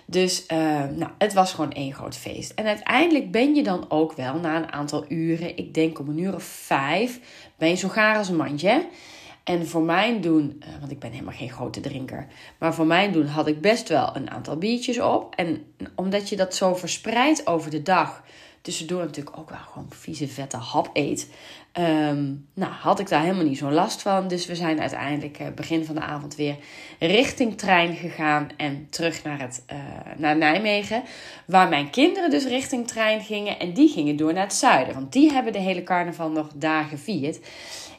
Dus 0.04 0.44
uh, 0.52 0.58
nou, 0.84 1.10
het 1.18 1.32
was 1.32 1.52
gewoon 1.52 1.72
één 1.72 1.94
groot 1.94 2.16
feest. 2.16 2.52
En 2.54 2.66
uiteindelijk 2.66 3.30
ben 3.30 3.54
je 3.54 3.62
dan 3.62 3.84
ook 3.88 4.12
wel 4.12 4.34
na 4.34 4.56
een 4.56 4.72
aantal 4.72 5.04
uren, 5.08 5.56
ik 5.56 5.74
denk 5.74 5.98
om 5.98 6.08
een 6.08 6.18
uur 6.18 6.34
of 6.34 6.44
vijf, 6.44 7.20
ben 7.58 7.68
je 7.68 7.74
zo 7.74 7.88
gaar 7.88 8.16
als 8.16 8.28
een 8.28 8.36
mandje. 8.36 8.86
En 9.46 9.66
voor 9.66 9.82
mijn 9.82 10.20
doen, 10.20 10.56
eh, 10.60 10.68
want 10.80 10.90
ik 10.90 10.98
ben 10.98 11.10
helemaal 11.10 11.34
geen 11.34 11.50
grote 11.50 11.80
drinker, 11.80 12.26
maar 12.58 12.74
voor 12.74 12.86
mijn 12.86 13.12
doen 13.12 13.26
had 13.26 13.46
ik 13.46 13.60
best 13.60 13.88
wel 13.88 14.16
een 14.16 14.30
aantal 14.30 14.56
biertjes 14.56 15.00
op. 15.00 15.34
En 15.34 15.64
omdat 15.94 16.28
je 16.28 16.36
dat 16.36 16.54
zo 16.54 16.74
verspreidt 16.74 17.46
over 17.46 17.70
de 17.70 17.82
dag, 17.82 18.22
tussendoor 18.60 19.04
natuurlijk 19.04 19.38
ook 19.38 19.50
wel 19.50 19.58
gewoon 19.58 19.86
vieze 19.90 20.28
vette 20.28 20.56
hap 20.56 20.90
eet, 20.92 21.30
ehm, 21.72 22.24
nou 22.54 22.72
had 22.72 23.00
ik 23.00 23.08
daar 23.08 23.22
helemaal 23.22 23.44
niet 23.44 23.58
zo'n 23.58 23.72
last 23.72 24.02
van. 24.02 24.28
Dus 24.28 24.46
we 24.46 24.54
zijn 24.54 24.80
uiteindelijk 24.80 25.40
uh, 25.40 25.46
begin 25.54 25.84
van 25.84 25.94
de 25.94 26.00
avond 26.00 26.34
weer 26.34 26.56
richting 26.98 27.58
trein 27.58 27.96
gegaan 27.96 28.48
en 28.56 28.86
terug 28.90 29.24
naar, 29.24 29.40
het, 29.40 29.64
uh, 29.72 29.78
naar 30.16 30.36
Nijmegen. 30.36 31.02
Waar 31.44 31.68
mijn 31.68 31.90
kinderen 31.90 32.30
dus 32.30 32.44
richting 32.44 32.88
trein 32.88 33.20
gingen 33.20 33.58
en 33.58 33.72
die 33.72 33.88
gingen 33.88 34.16
door 34.16 34.32
naar 34.32 34.42
het 34.42 34.54
zuiden. 34.54 34.94
Want 34.94 35.12
die 35.12 35.32
hebben 35.32 35.52
de 35.52 35.58
hele 35.58 35.82
carnaval 35.82 36.30
nog 36.30 36.48
daar 36.54 36.84
gevierd. 36.84 37.38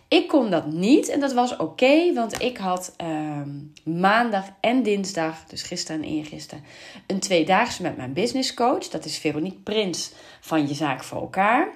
Ik 0.07 0.27
kon 0.27 0.49
dat 0.49 0.71
niet 0.71 1.09
en 1.09 1.19
dat 1.19 1.33
was 1.33 1.57
oké, 1.57 2.13
want 2.13 2.41
ik 2.41 2.57
had 2.57 2.93
ehm, 2.97 3.49
maandag 3.83 4.45
en 4.59 4.83
dinsdag, 4.83 5.43
dus 5.45 5.61
gisteren 5.61 6.03
en 6.03 6.09
eergisteren, 6.09 6.63
een 7.07 7.19
tweedaagse 7.19 7.81
met 7.81 7.97
mijn 7.97 8.13
business 8.13 8.53
coach. 8.53 8.87
Dat 8.87 9.05
is 9.05 9.17
Veronique 9.17 9.59
Prins 9.59 10.11
van 10.41 10.67
Je 10.67 10.73
Zaak 10.73 11.03
voor 11.03 11.21
Elkaar. 11.21 11.69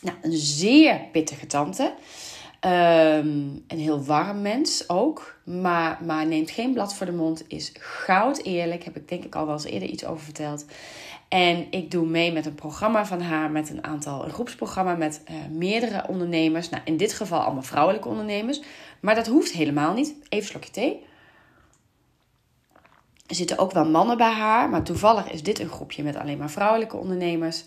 Nou, 0.00 0.16
een 0.22 0.36
zeer 0.36 1.00
pittige 1.12 1.46
tante. 1.46 1.94
Um, 2.64 3.64
een 3.68 3.78
heel 3.78 4.04
warm 4.04 4.42
mens 4.42 4.88
ook, 4.88 5.38
maar, 5.44 5.98
maar 6.04 6.26
neemt 6.26 6.50
geen 6.50 6.72
blad 6.72 6.94
voor 6.94 7.06
de 7.06 7.12
mond, 7.12 7.44
is 7.48 7.72
goud 7.78 8.42
eerlijk. 8.42 8.84
Heb 8.84 8.96
ik 8.96 9.08
denk 9.08 9.24
ik 9.24 9.34
al 9.34 9.46
wel 9.46 9.54
eens 9.54 9.64
eerder 9.64 9.88
iets 9.88 10.04
over 10.04 10.24
verteld. 10.24 10.64
En 11.32 11.66
ik 11.70 11.90
doe 11.90 12.06
mee 12.06 12.32
met 12.32 12.46
een 12.46 12.54
programma 12.54 13.06
van 13.06 13.20
haar, 13.20 13.50
met 13.50 13.70
een 13.70 13.84
aantal, 13.84 14.24
een 14.24 14.30
groepsprogramma 14.30 14.94
met 14.94 15.22
uh, 15.30 15.36
meerdere 15.50 16.08
ondernemers. 16.08 16.68
Nou, 16.68 16.82
in 16.84 16.96
dit 16.96 17.12
geval 17.12 17.40
allemaal 17.40 17.62
vrouwelijke 17.62 18.08
ondernemers. 18.08 18.60
Maar 19.00 19.14
dat 19.14 19.26
hoeft 19.26 19.52
helemaal 19.52 19.92
niet. 19.92 20.14
Even 20.28 20.48
slokje 20.48 20.70
thee. 20.70 21.06
Er 23.26 23.34
zitten 23.34 23.58
ook 23.58 23.72
wel 23.72 23.84
mannen 23.84 24.16
bij 24.16 24.32
haar, 24.32 24.70
maar 24.70 24.82
toevallig 24.82 25.30
is 25.30 25.42
dit 25.42 25.58
een 25.58 25.68
groepje 25.68 26.02
met 26.02 26.16
alleen 26.16 26.38
maar 26.38 26.50
vrouwelijke 26.50 26.96
ondernemers. 26.96 27.64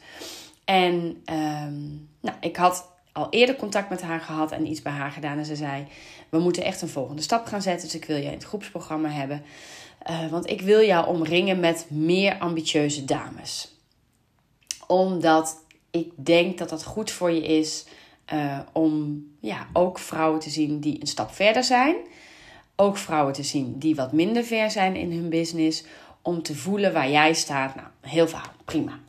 En 0.65 1.23
um, 1.25 2.09
nou, 2.21 2.37
ik 2.39 2.55
had 2.55 2.89
al 3.11 3.27
eerder 3.29 3.55
contact 3.55 3.89
met 3.89 4.01
haar 4.01 4.19
gehad 4.19 4.51
en 4.51 4.67
iets 4.67 4.81
bij 4.81 4.93
haar 4.93 5.11
gedaan. 5.11 5.37
En 5.37 5.45
ze 5.45 5.55
zei: 5.55 5.87
We 6.29 6.39
moeten 6.39 6.63
echt 6.63 6.81
een 6.81 6.87
volgende 6.87 7.21
stap 7.21 7.45
gaan 7.45 7.61
zetten. 7.61 7.87
Dus 7.87 7.95
ik 7.95 8.05
wil 8.05 8.17
je 8.17 8.23
in 8.23 8.31
het 8.31 8.43
groepsprogramma 8.43 9.09
hebben. 9.09 9.43
Uh, 10.09 10.27
want 10.27 10.49
ik 10.49 10.61
wil 10.61 10.81
jou 10.81 11.07
omringen 11.07 11.59
met 11.59 11.85
meer 11.89 12.37
ambitieuze 12.37 13.05
dames. 13.05 13.73
Omdat 14.87 15.63
ik 15.91 16.11
denk 16.15 16.57
dat 16.57 16.69
dat 16.69 16.83
goed 16.83 17.11
voor 17.11 17.31
je 17.31 17.45
is 17.45 17.85
uh, 18.33 18.59
om 18.71 19.23
ja, 19.39 19.67
ook 19.73 19.99
vrouwen 19.99 20.39
te 20.39 20.49
zien 20.49 20.79
die 20.79 21.01
een 21.01 21.07
stap 21.07 21.33
verder 21.33 21.63
zijn. 21.63 21.95
Ook 22.75 22.97
vrouwen 22.97 23.33
te 23.33 23.43
zien 23.43 23.79
die 23.79 23.95
wat 23.95 24.11
minder 24.11 24.43
ver 24.43 24.71
zijn 24.71 24.95
in 24.95 25.11
hun 25.11 25.29
business. 25.29 25.83
om 26.21 26.43
te 26.43 26.55
voelen 26.55 26.93
waar 26.93 27.09
jij 27.09 27.33
staat. 27.33 27.75
Nou, 27.75 27.87
heel 28.01 28.27
verhaal, 28.27 28.51
prima. 28.65 28.99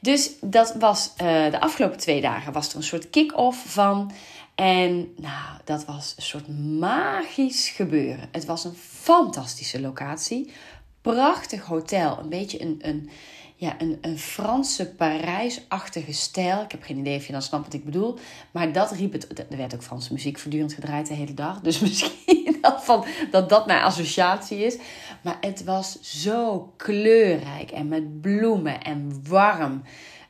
Dus 0.00 0.30
dat 0.40 0.74
was 0.78 1.12
uh, 1.22 1.50
de 1.50 1.60
afgelopen 1.60 1.98
twee 1.98 2.20
dagen 2.20 2.52
was 2.52 2.70
er 2.70 2.76
een 2.76 2.82
soort 2.82 3.10
kick-off 3.10 3.72
van. 3.72 4.12
En 4.56 5.12
nou, 5.16 5.58
dat 5.64 5.84
was 5.84 6.14
een 6.16 6.22
soort 6.22 6.48
magisch 6.78 7.68
gebeuren. 7.68 8.28
Het 8.32 8.44
was 8.44 8.64
een 8.64 8.74
fantastische 8.74 9.80
locatie. 9.80 10.52
Prachtig 11.00 11.64
hotel. 11.64 12.18
Een 12.18 12.28
beetje 12.28 12.62
een, 12.62 12.78
een, 12.80 13.10
ja, 13.56 13.80
een, 13.80 13.98
een 14.00 14.18
Franse 14.18 14.90
Parijs-achtige 14.90 16.12
stijl. 16.12 16.62
Ik 16.62 16.70
heb 16.70 16.82
geen 16.82 16.98
idee 16.98 17.16
of 17.16 17.26
je 17.26 17.32
dan 17.32 17.42
snapt 17.42 17.64
wat 17.64 17.74
ik 17.74 17.84
bedoel. 17.84 18.18
Maar 18.50 18.72
dat 18.72 18.90
riep 18.90 19.12
het. 19.12 19.38
Er 19.50 19.56
werd 19.56 19.74
ook 19.74 19.82
Franse 19.82 20.12
muziek 20.12 20.38
voortdurend 20.38 20.72
gedraaid 20.72 21.06
de 21.06 21.14
hele 21.14 21.34
dag. 21.34 21.60
Dus 21.60 21.80
misschien 21.86 22.58
dat, 22.60 22.84
van, 22.84 23.04
dat 23.30 23.48
dat 23.48 23.66
mijn 23.66 23.82
associatie 23.82 24.58
is. 24.58 24.76
Maar 25.22 25.36
het 25.40 25.64
was 25.64 26.00
zo 26.00 26.72
kleurrijk 26.76 27.70
en 27.70 27.88
met 27.88 28.20
bloemen 28.20 28.82
en 28.82 29.22
warm. 29.28 29.82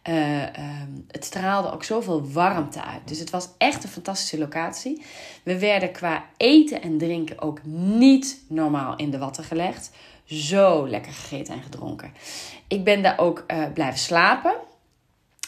Uh, 0.09 0.43
het 1.09 1.25
straalde 1.25 1.73
ook 1.73 1.85
zoveel 1.85 2.31
warmte 2.31 2.83
uit. 2.83 3.01
Dus 3.05 3.19
het 3.19 3.31
was 3.31 3.49
echt 3.59 3.85
een 3.85 3.91
fantastische 3.91 4.39
locatie. 4.39 5.03
We 5.43 5.59
werden 5.59 5.93
qua 5.93 6.25
eten 6.37 6.83
en 6.83 6.99
drinken 6.99 7.41
ook 7.41 7.61
niet 7.65 8.41
normaal 8.49 8.97
in 8.97 9.11
de 9.11 9.19
watten 9.19 9.45
gelegd. 9.45 9.91
Zo 10.25 10.89
lekker 10.89 11.13
gegeten 11.13 11.55
en 11.55 11.63
gedronken. 11.63 12.13
Ik 12.69 12.85
ben 12.85 13.03
daar 13.03 13.19
ook 13.19 13.45
uh, 13.49 13.65
blijven 13.75 13.99
slapen 13.99 14.55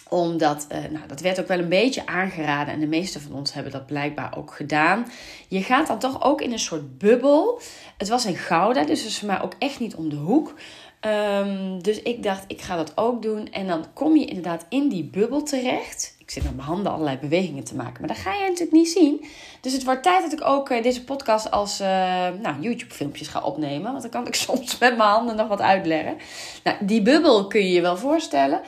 omdat, 0.09 0.67
uh, 0.73 0.79
nou, 0.91 1.07
dat 1.07 1.21
werd 1.21 1.41
ook 1.41 1.49
wel 1.49 1.59
een 1.59 1.69
beetje 1.69 2.07
aangeraden. 2.07 2.75
En 2.75 2.81
de 2.81 2.87
meeste 2.87 3.21
van 3.21 3.33
ons 3.33 3.53
hebben 3.53 3.73
dat 3.73 3.87
blijkbaar 3.87 4.37
ook 4.37 4.55
gedaan. 4.55 5.07
Je 5.49 5.63
gaat 5.63 5.87
dan 5.87 5.99
toch 5.99 6.23
ook 6.23 6.41
in 6.41 6.53
een 6.53 6.59
soort 6.59 6.99
bubbel. 6.99 7.61
Het 7.97 8.09
was 8.09 8.25
in 8.25 8.37
Gouda, 8.37 8.85
dus 8.85 9.03
het 9.03 9.11
is 9.11 9.41
ook 9.43 9.55
echt 9.59 9.81
niet 9.81 9.95
om 9.95 10.09
de 10.09 10.17
hoek. 10.17 10.55
Um, 11.07 11.83
dus 11.83 12.03
ik 12.03 12.23
dacht, 12.23 12.45
ik 12.47 12.61
ga 12.61 12.77
dat 12.77 12.93
ook 12.95 13.23
doen. 13.23 13.53
En 13.53 13.67
dan 13.67 13.85
kom 13.93 14.17
je 14.17 14.25
inderdaad 14.25 14.67
in 14.69 14.89
die 14.89 15.05
bubbel 15.05 15.43
terecht. 15.43 16.17
Ik 16.19 16.31
zit 16.31 16.43
met 16.43 16.57
mijn 16.57 16.69
handen 16.69 16.93
allerlei 16.93 17.19
bewegingen 17.19 17.65
te 17.65 17.75
maken. 17.75 17.97
Maar 17.99 18.09
dat 18.09 18.19
ga 18.19 18.33
je 18.33 18.41
natuurlijk 18.41 18.73
niet 18.73 18.89
zien. 18.89 19.25
Dus 19.61 19.73
het 19.73 19.85
wordt 19.85 20.03
tijd 20.03 20.23
dat 20.23 20.33
ik 20.33 20.47
ook 20.47 20.71
uh, 20.71 20.83
deze 20.83 21.05
podcast 21.05 21.51
als 21.51 21.81
uh, 21.81 21.87
nou, 22.43 22.61
YouTube-filmpjes 22.61 23.29
ga 23.29 23.41
opnemen. 23.41 23.91
Want 23.91 24.03
dan 24.03 24.11
kan 24.11 24.27
ik 24.27 24.35
soms 24.49 24.79
met 24.79 24.97
mijn 24.97 25.09
handen 25.09 25.37
nog 25.37 25.49
wat 25.49 25.61
uitleggen. 25.61 26.17
Nou, 26.65 26.77
die 26.81 27.03
bubbel 27.03 27.47
kun 27.47 27.61
je 27.61 27.73
je 27.73 27.81
wel 27.81 27.97
voorstellen. 27.97 28.61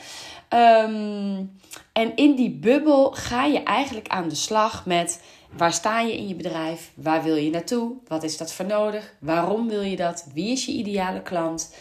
Um, 0.54 1.58
en 1.92 2.16
in 2.16 2.34
die 2.34 2.50
bubbel 2.50 3.10
ga 3.10 3.44
je 3.44 3.62
eigenlijk 3.62 4.08
aan 4.08 4.28
de 4.28 4.34
slag 4.34 4.86
met 4.86 5.20
waar 5.56 5.72
sta 5.72 6.00
je 6.00 6.16
in 6.16 6.28
je 6.28 6.34
bedrijf? 6.34 6.90
Waar 6.94 7.22
wil 7.22 7.36
je 7.36 7.50
naartoe? 7.50 7.92
Wat 8.06 8.22
is 8.22 8.36
dat 8.36 8.52
voor 8.52 8.66
nodig? 8.66 9.14
Waarom 9.18 9.68
wil 9.68 9.82
je 9.82 9.96
dat? 9.96 10.26
Wie 10.34 10.52
is 10.52 10.66
je 10.66 10.72
ideale 10.72 11.22
klant? 11.22 11.74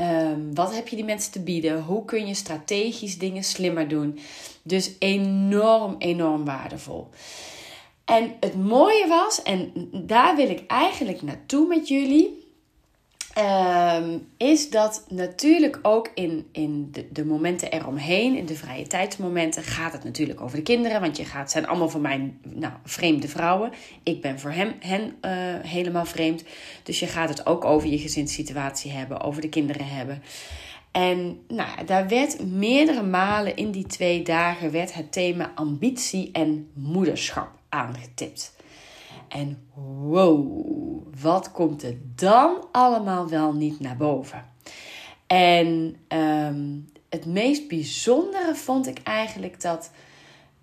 Um, 0.00 0.54
wat 0.54 0.74
heb 0.74 0.88
je 0.88 0.96
die 0.96 1.04
mensen 1.04 1.32
te 1.32 1.42
bieden? 1.42 1.82
Hoe 1.82 2.04
kun 2.04 2.26
je 2.26 2.34
strategisch 2.34 3.18
dingen 3.18 3.44
slimmer 3.44 3.88
doen? 3.88 4.18
Dus 4.62 4.90
enorm, 4.98 5.94
enorm 5.98 6.44
waardevol. 6.44 7.08
En 8.04 8.32
het 8.40 8.54
mooie 8.54 9.06
was, 9.08 9.42
en 9.42 9.72
daar 9.92 10.36
wil 10.36 10.50
ik 10.50 10.66
eigenlijk 10.66 11.22
naartoe 11.22 11.66
met 11.66 11.88
jullie, 11.88 12.39
Um, 13.38 14.28
is 14.36 14.70
dat 14.70 15.04
natuurlijk 15.08 15.78
ook 15.82 16.10
in, 16.14 16.46
in 16.52 16.88
de, 16.92 17.08
de 17.12 17.24
momenten 17.24 17.70
eromheen, 17.70 18.36
in 18.36 18.46
de 18.46 18.54
vrije 18.54 18.86
tijdsmomenten, 18.86 19.62
gaat 19.62 19.92
het 19.92 20.04
natuurlijk 20.04 20.40
over 20.40 20.56
de 20.56 20.62
kinderen. 20.62 21.00
Want 21.00 21.16
je 21.16 21.24
gaat, 21.24 21.50
zijn 21.50 21.66
allemaal 21.66 21.88
voor 21.88 22.00
mij 22.00 22.32
nou, 22.42 22.72
vreemde 22.84 23.28
vrouwen. 23.28 23.72
Ik 24.02 24.20
ben 24.20 24.38
voor 24.38 24.50
hem, 24.50 24.74
hen 24.80 25.00
uh, 25.00 25.30
helemaal 25.70 26.04
vreemd. 26.04 26.44
Dus 26.82 27.00
je 27.00 27.06
gaat 27.06 27.28
het 27.28 27.46
ook 27.46 27.64
over 27.64 27.88
je 27.88 27.98
gezinssituatie 27.98 28.90
hebben, 28.90 29.20
over 29.20 29.42
de 29.42 29.48
kinderen 29.48 29.86
hebben. 29.86 30.22
En 30.92 31.40
nou, 31.48 31.84
daar 31.84 32.08
werd 32.08 32.46
meerdere 32.46 33.02
malen 33.02 33.56
in 33.56 33.70
die 33.70 33.86
twee 33.86 34.22
dagen 34.22 34.70
werd 34.70 34.94
het 34.94 35.12
thema 35.12 35.52
ambitie 35.54 36.30
en 36.32 36.70
moederschap 36.72 37.50
aangetipt. 37.68 38.58
En 39.30 39.68
wow, 39.74 41.06
wat 41.20 41.52
komt 41.52 41.82
er 41.82 41.96
dan 42.14 42.66
allemaal 42.72 43.28
wel 43.28 43.52
niet 43.52 43.80
naar 43.80 43.96
boven? 43.96 44.44
En 45.26 45.96
um, 46.08 46.88
het 47.08 47.26
meest 47.26 47.68
bijzondere 47.68 48.54
vond 48.54 48.86
ik 48.86 48.98
eigenlijk 49.02 49.60
dat 49.60 49.90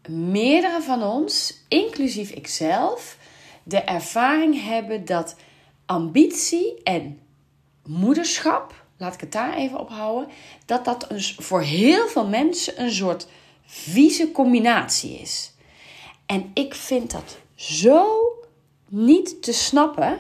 meerdere 0.07 0.81
van 0.81 1.03
ons, 1.03 1.63
inclusief 1.67 2.31
ikzelf, 2.31 3.17
de 3.63 3.79
ervaring 3.79 4.63
hebben 4.63 5.05
dat 5.05 5.35
ambitie 5.85 6.83
en 6.83 7.19
moederschap, 7.85 8.83
laat 8.97 9.13
ik 9.13 9.19
het 9.19 9.31
daar 9.31 9.53
even 9.53 9.79
op 9.79 9.89
houden, 9.89 10.29
dat 10.65 10.85
dat 10.85 11.11
een, 11.11 11.21
voor 11.21 11.61
heel 11.61 12.07
veel 12.07 12.27
mensen 12.27 12.81
een 12.81 12.91
soort 12.91 13.27
vieze 13.65 14.31
combinatie 14.31 15.19
is. 15.19 15.51
En 16.25 16.51
ik 16.53 16.73
vind 16.73 17.11
dat 17.11 17.37
zo 17.55 18.36
niet 18.87 19.41
te 19.41 19.53
snappen 19.53 20.19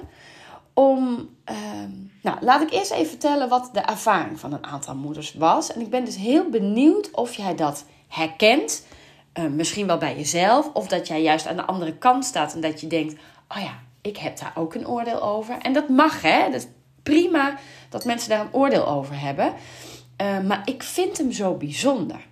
om. 0.73 1.29
Ehm, 1.43 1.91
nou, 2.21 2.37
laat 2.41 2.61
ik 2.61 2.71
eerst 2.71 2.91
even 2.91 3.09
vertellen 3.09 3.49
wat 3.49 3.69
de 3.73 3.79
ervaring 3.79 4.39
van 4.39 4.53
een 4.53 4.65
aantal 4.65 4.95
moeders 4.95 5.33
was. 5.33 5.73
En 5.73 5.81
ik 5.81 5.89
ben 5.89 6.05
dus 6.05 6.15
heel 6.15 6.49
benieuwd 6.49 7.11
of 7.11 7.33
jij 7.33 7.55
dat 7.55 7.85
herkent. 8.07 8.85
Uh, 9.33 9.45
misschien 9.45 9.87
wel 9.87 9.97
bij 9.97 10.15
jezelf. 10.15 10.69
Of 10.73 10.87
dat 10.87 11.07
jij 11.07 11.21
juist 11.21 11.47
aan 11.47 11.55
de 11.55 11.65
andere 11.65 11.97
kant 11.97 12.25
staat 12.25 12.53
en 12.53 12.61
dat 12.61 12.81
je 12.81 12.87
denkt: 12.87 13.13
oh 13.47 13.61
ja, 13.61 13.79
ik 14.01 14.17
heb 14.17 14.39
daar 14.39 14.53
ook 14.55 14.75
een 14.75 14.87
oordeel 14.87 15.21
over. 15.21 15.57
En 15.61 15.73
dat 15.73 15.89
mag, 15.89 16.21
hè? 16.21 16.43
Dat 16.51 16.61
is 16.61 16.67
prima 17.03 17.57
dat 17.89 18.05
mensen 18.05 18.29
daar 18.29 18.39
een 18.39 18.53
oordeel 18.53 18.87
over 18.87 19.19
hebben. 19.19 19.53
Uh, 20.21 20.39
maar 20.39 20.61
ik 20.65 20.83
vind 20.83 21.17
hem 21.17 21.31
zo 21.31 21.53
bijzonder. 21.53 22.25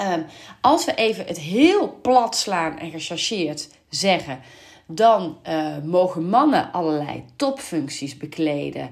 Uh, 0.00 0.14
als 0.60 0.84
we 0.84 0.94
even 0.94 1.26
het 1.26 1.38
heel 1.38 1.98
plat 2.02 2.36
slaan 2.36 2.78
en 2.78 2.90
gechargeerd 2.90 3.68
zeggen 3.88 4.40
dan 4.94 5.38
uh, 5.48 5.78
mogen 5.84 6.28
mannen 6.28 6.72
allerlei 6.72 7.24
topfuncties 7.36 8.16
bekleden, 8.16 8.90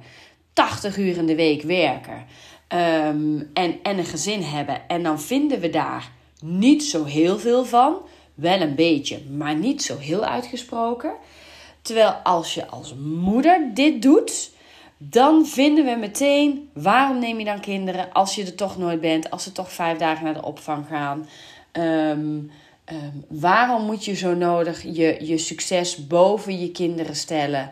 80 0.52 0.96
uur 0.96 1.16
in 1.16 1.26
de 1.26 1.34
week 1.34 1.62
werken 1.62 2.24
um, 2.72 3.50
en, 3.54 3.78
en 3.82 3.98
een 3.98 4.04
gezin 4.04 4.42
hebben. 4.42 4.88
En 4.88 5.02
dan 5.02 5.20
vinden 5.20 5.60
we 5.60 5.70
daar 5.70 6.10
niet 6.40 6.84
zo 6.84 7.04
heel 7.04 7.38
veel 7.38 7.64
van. 7.64 7.96
Wel 8.34 8.60
een 8.60 8.74
beetje, 8.74 9.20
maar 9.36 9.54
niet 9.54 9.82
zo 9.82 9.98
heel 9.98 10.24
uitgesproken. 10.24 11.12
Terwijl 11.82 12.10
als 12.10 12.54
je 12.54 12.66
als 12.66 12.94
moeder 12.98 13.70
dit 13.74 14.02
doet, 14.02 14.50
dan 14.96 15.46
vinden 15.46 15.84
we 15.84 15.96
meteen 15.96 16.70
waarom 16.72 17.18
neem 17.18 17.38
je 17.38 17.44
dan 17.44 17.60
kinderen 17.60 18.12
als 18.12 18.34
je 18.34 18.44
er 18.44 18.54
toch 18.54 18.78
nooit 18.78 19.00
bent, 19.00 19.30
als 19.30 19.42
ze 19.42 19.52
toch 19.52 19.72
vijf 19.72 19.98
dagen 19.98 20.24
naar 20.24 20.34
de 20.34 20.42
opvang 20.42 20.86
gaan. 20.86 21.28
Um, 21.72 22.50
Um, 22.92 23.24
waarom 23.28 23.84
moet 23.84 24.04
je 24.04 24.14
zo 24.14 24.34
nodig 24.34 24.82
je, 24.82 25.16
je 25.20 25.38
succes 25.38 26.06
boven 26.06 26.60
je 26.60 26.70
kinderen 26.70 27.16
stellen? 27.16 27.70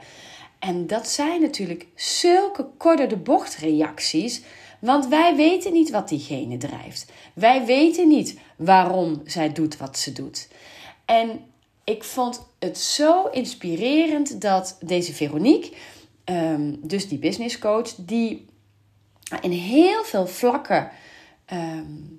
En 0.58 0.86
dat 0.86 1.08
zijn 1.08 1.40
natuurlijk 1.40 1.86
zulke 1.94 2.66
korte 2.76 3.06
de 3.06 3.16
bocht 3.16 3.56
reacties. 3.56 4.42
Want 4.78 5.06
wij 5.08 5.36
weten 5.36 5.72
niet 5.72 5.90
wat 5.90 6.08
diegene 6.08 6.56
drijft. 6.56 7.12
Wij 7.34 7.64
weten 7.64 8.08
niet 8.08 8.38
waarom 8.56 9.22
zij 9.24 9.52
doet 9.52 9.76
wat 9.76 9.98
ze 9.98 10.12
doet. 10.12 10.48
En 11.04 11.40
ik 11.84 12.04
vond 12.04 12.46
het 12.58 12.78
zo 12.78 13.26
inspirerend 13.26 14.40
dat 14.40 14.78
deze 14.80 15.12
Veronique, 15.14 15.72
um, 16.24 16.78
dus 16.82 17.08
die 17.08 17.18
business 17.18 17.58
coach, 17.58 17.94
die 17.94 18.46
in 19.40 19.50
heel 19.50 20.04
veel 20.04 20.26
vlakken 20.26 20.90
um, 21.52 22.17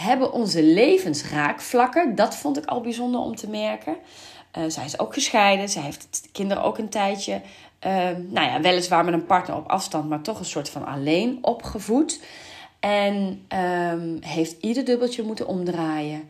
hebben 0.00 0.32
onze 0.32 0.62
levensraakvlakken. 0.62 2.14
Dat 2.14 2.36
vond 2.36 2.58
ik 2.58 2.64
al 2.64 2.80
bijzonder 2.80 3.20
om 3.20 3.36
te 3.36 3.48
merken. 3.48 3.96
Uh, 4.58 4.64
zij 4.68 4.84
is 4.84 4.98
ook 4.98 5.14
gescheiden. 5.14 5.68
Zij 5.68 5.82
heeft 5.82 6.28
kinderen 6.32 6.62
ook 6.62 6.78
een 6.78 6.88
tijdje. 6.88 7.40
Uh, 7.86 7.92
nou 8.28 8.46
ja, 8.46 8.60
weliswaar 8.60 9.04
met 9.04 9.14
een 9.14 9.26
partner 9.26 9.56
op 9.56 9.68
afstand, 9.68 10.08
maar 10.08 10.20
toch 10.22 10.38
een 10.38 10.44
soort 10.44 10.68
van 10.68 10.86
alleen 10.86 11.38
opgevoed. 11.42 12.20
En 12.80 13.46
um, 13.92 14.18
heeft 14.20 14.56
ieder 14.60 14.84
dubbeltje 14.84 15.22
moeten 15.22 15.46
omdraaien. 15.46 16.28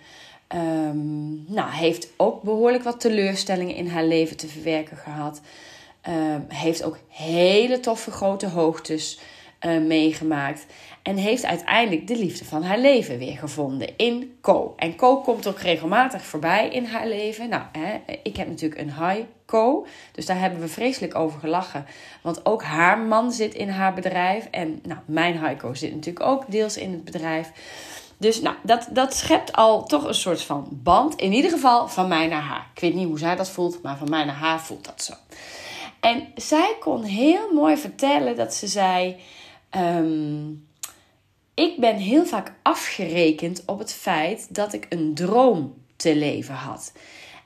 Um, 0.54 1.44
nou, 1.48 1.70
heeft 1.70 2.08
ook 2.16 2.42
behoorlijk 2.42 2.82
wat 2.82 3.00
teleurstellingen 3.00 3.74
in 3.74 3.88
haar 3.88 4.04
leven 4.04 4.36
te 4.36 4.48
verwerken 4.48 4.96
gehad. 4.96 5.40
Heeft 6.48 6.82
ook 6.82 6.98
hele 7.08 7.80
toffe 7.80 8.10
grote 8.10 8.46
hoogtes 8.46 9.20
uh, 9.66 9.80
meegemaakt. 9.80 10.66
En 11.02 11.16
heeft 11.16 11.44
uiteindelijk 11.44 12.06
de 12.06 12.16
liefde 12.16 12.44
van 12.44 12.62
haar 12.62 12.78
leven 12.78 13.18
weer 13.18 13.36
gevonden 13.36 13.96
in 13.96 14.38
Co. 14.40 14.74
En 14.76 14.96
Co 14.96 15.20
komt 15.20 15.46
ook 15.46 15.58
regelmatig 15.58 16.24
voorbij 16.24 16.68
in 16.68 16.84
haar 16.84 17.06
leven. 17.06 17.48
Nou, 17.48 17.62
hè, 17.72 18.14
ik 18.22 18.36
heb 18.36 18.48
natuurlijk 18.48 18.80
een 18.80 19.06
high 19.06 19.22
Co. 19.46 19.86
Dus 20.12 20.26
daar 20.26 20.38
hebben 20.38 20.60
we 20.60 20.68
vreselijk 20.68 21.14
over 21.14 21.40
gelachen. 21.40 21.86
Want 22.22 22.46
ook 22.46 22.62
haar 22.62 22.98
man 22.98 23.32
zit 23.32 23.54
in 23.54 23.68
haar 23.68 23.94
bedrijf. 23.94 24.48
En 24.50 24.80
nou, 24.82 25.00
mijn 25.04 25.56
Co 25.56 25.74
zit 25.74 25.94
natuurlijk 25.94 26.26
ook 26.26 26.44
deels 26.50 26.76
in 26.76 26.92
het 26.92 27.04
bedrijf. 27.04 27.50
Dus 28.16 28.40
nou, 28.40 28.56
dat, 28.62 28.88
dat 28.90 29.14
schept 29.14 29.52
al 29.52 29.84
toch 29.84 30.04
een 30.04 30.14
soort 30.14 30.42
van 30.42 30.68
band. 30.70 31.14
In 31.14 31.32
ieder 31.32 31.50
geval 31.50 31.88
van 31.88 32.08
mij 32.08 32.26
naar 32.26 32.42
haar. 32.42 32.66
Ik 32.74 32.80
weet 32.80 32.94
niet 32.94 33.06
hoe 33.06 33.18
zij 33.18 33.36
dat 33.36 33.50
voelt, 33.50 33.82
maar 33.82 33.96
van 33.96 34.10
mij 34.10 34.24
naar 34.24 34.34
haar 34.34 34.60
voelt 34.60 34.84
dat 34.84 35.02
zo. 35.02 35.12
En 36.00 36.26
zij 36.34 36.76
kon 36.80 37.02
heel 37.02 37.52
mooi 37.52 37.76
vertellen 37.76 38.36
dat 38.36 38.54
ze 38.54 38.66
zei 38.66 39.16
Ehm, 39.70 40.52
ik 41.60 41.80
ben 41.80 41.96
heel 41.96 42.24
vaak 42.24 42.52
afgerekend 42.62 43.62
op 43.66 43.78
het 43.78 43.92
feit 43.92 44.54
dat 44.54 44.72
ik 44.72 44.86
een 44.88 45.14
droom 45.14 45.74
te 45.96 46.16
leven 46.16 46.54
had. 46.54 46.92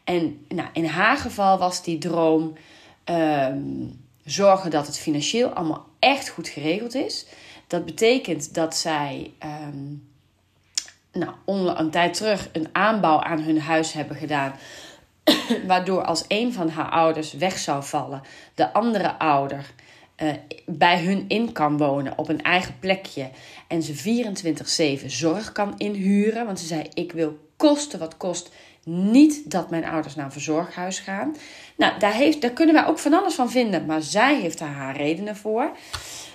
En 0.04 0.46
nou, 0.48 0.68
in 0.72 0.84
haar 0.84 1.16
geval 1.16 1.58
was 1.58 1.82
die 1.82 1.98
droom 1.98 2.52
ehm, 3.04 3.86
zorgen 4.24 4.70
dat 4.70 4.86
het 4.86 4.98
financieel 4.98 5.48
allemaal 5.48 5.86
echt 5.98 6.28
goed 6.28 6.48
geregeld 6.48 6.94
is. 6.94 7.26
Dat 7.66 7.84
betekent 7.84 8.54
dat 8.54 8.76
zij 8.76 9.32
um, 9.44 10.08
nou, 11.12 11.32
een 11.78 11.90
tijd 11.90 12.14
terug 12.14 12.48
een 12.52 12.68
aanbouw 12.72 13.20
aan 13.20 13.40
hun 13.40 13.60
huis 13.60 13.92
hebben 13.92 14.16
gedaan. 14.16 14.54
Waardoor 15.66 16.04
als 16.04 16.24
een 16.28 16.52
van 16.52 16.68
haar 16.68 16.90
ouders 16.90 17.32
weg 17.32 17.58
zou 17.58 17.84
vallen, 17.84 18.22
de 18.54 18.72
andere 18.72 19.18
ouder 19.18 19.72
uh, 20.24 20.32
bij 20.66 21.04
hun 21.04 21.24
in 21.28 21.52
kan 21.52 21.76
wonen 21.76 22.18
op 22.18 22.28
een 22.28 22.42
eigen 22.42 22.78
plekje. 22.78 23.30
En 23.68 23.82
ze 23.82 24.26
24-7 25.02 25.06
zorg 25.06 25.52
kan 25.52 25.74
inhuren. 25.78 26.46
Want 26.46 26.60
ze 26.60 26.66
zei: 26.66 26.88
Ik 26.94 27.12
wil 27.12 27.38
kosten 27.56 27.98
wat 27.98 28.16
kost 28.16 28.50
niet 28.84 29.50
dat 29.50 29.70
mijn 29.70 29.84
ouders 29.84 30.14
naar 30.14 30.24
een 30.24 30.32
verzorghuis 30.32 30.98
gaan. 30.98 31.36
Nou, 31.76 31.98
daar, 31.98 32.12
heeft, 32.12 32.40
daar 32.40 32.50
kunnen 32.50 32.74
wij 32.74 32.86
ook 32.86 32.98
van 32.98 33.14
alles 33.14 33.34
van 33.34 33.50
vinden. 33.50 33.86
Maar 33.86 34.02
zij 34.02 34.40
heeft 34.40 34.58
daar 34.58 34.72
haar 34.72 34.96
redenen 34.96 35.36
voor. 35.36 35.76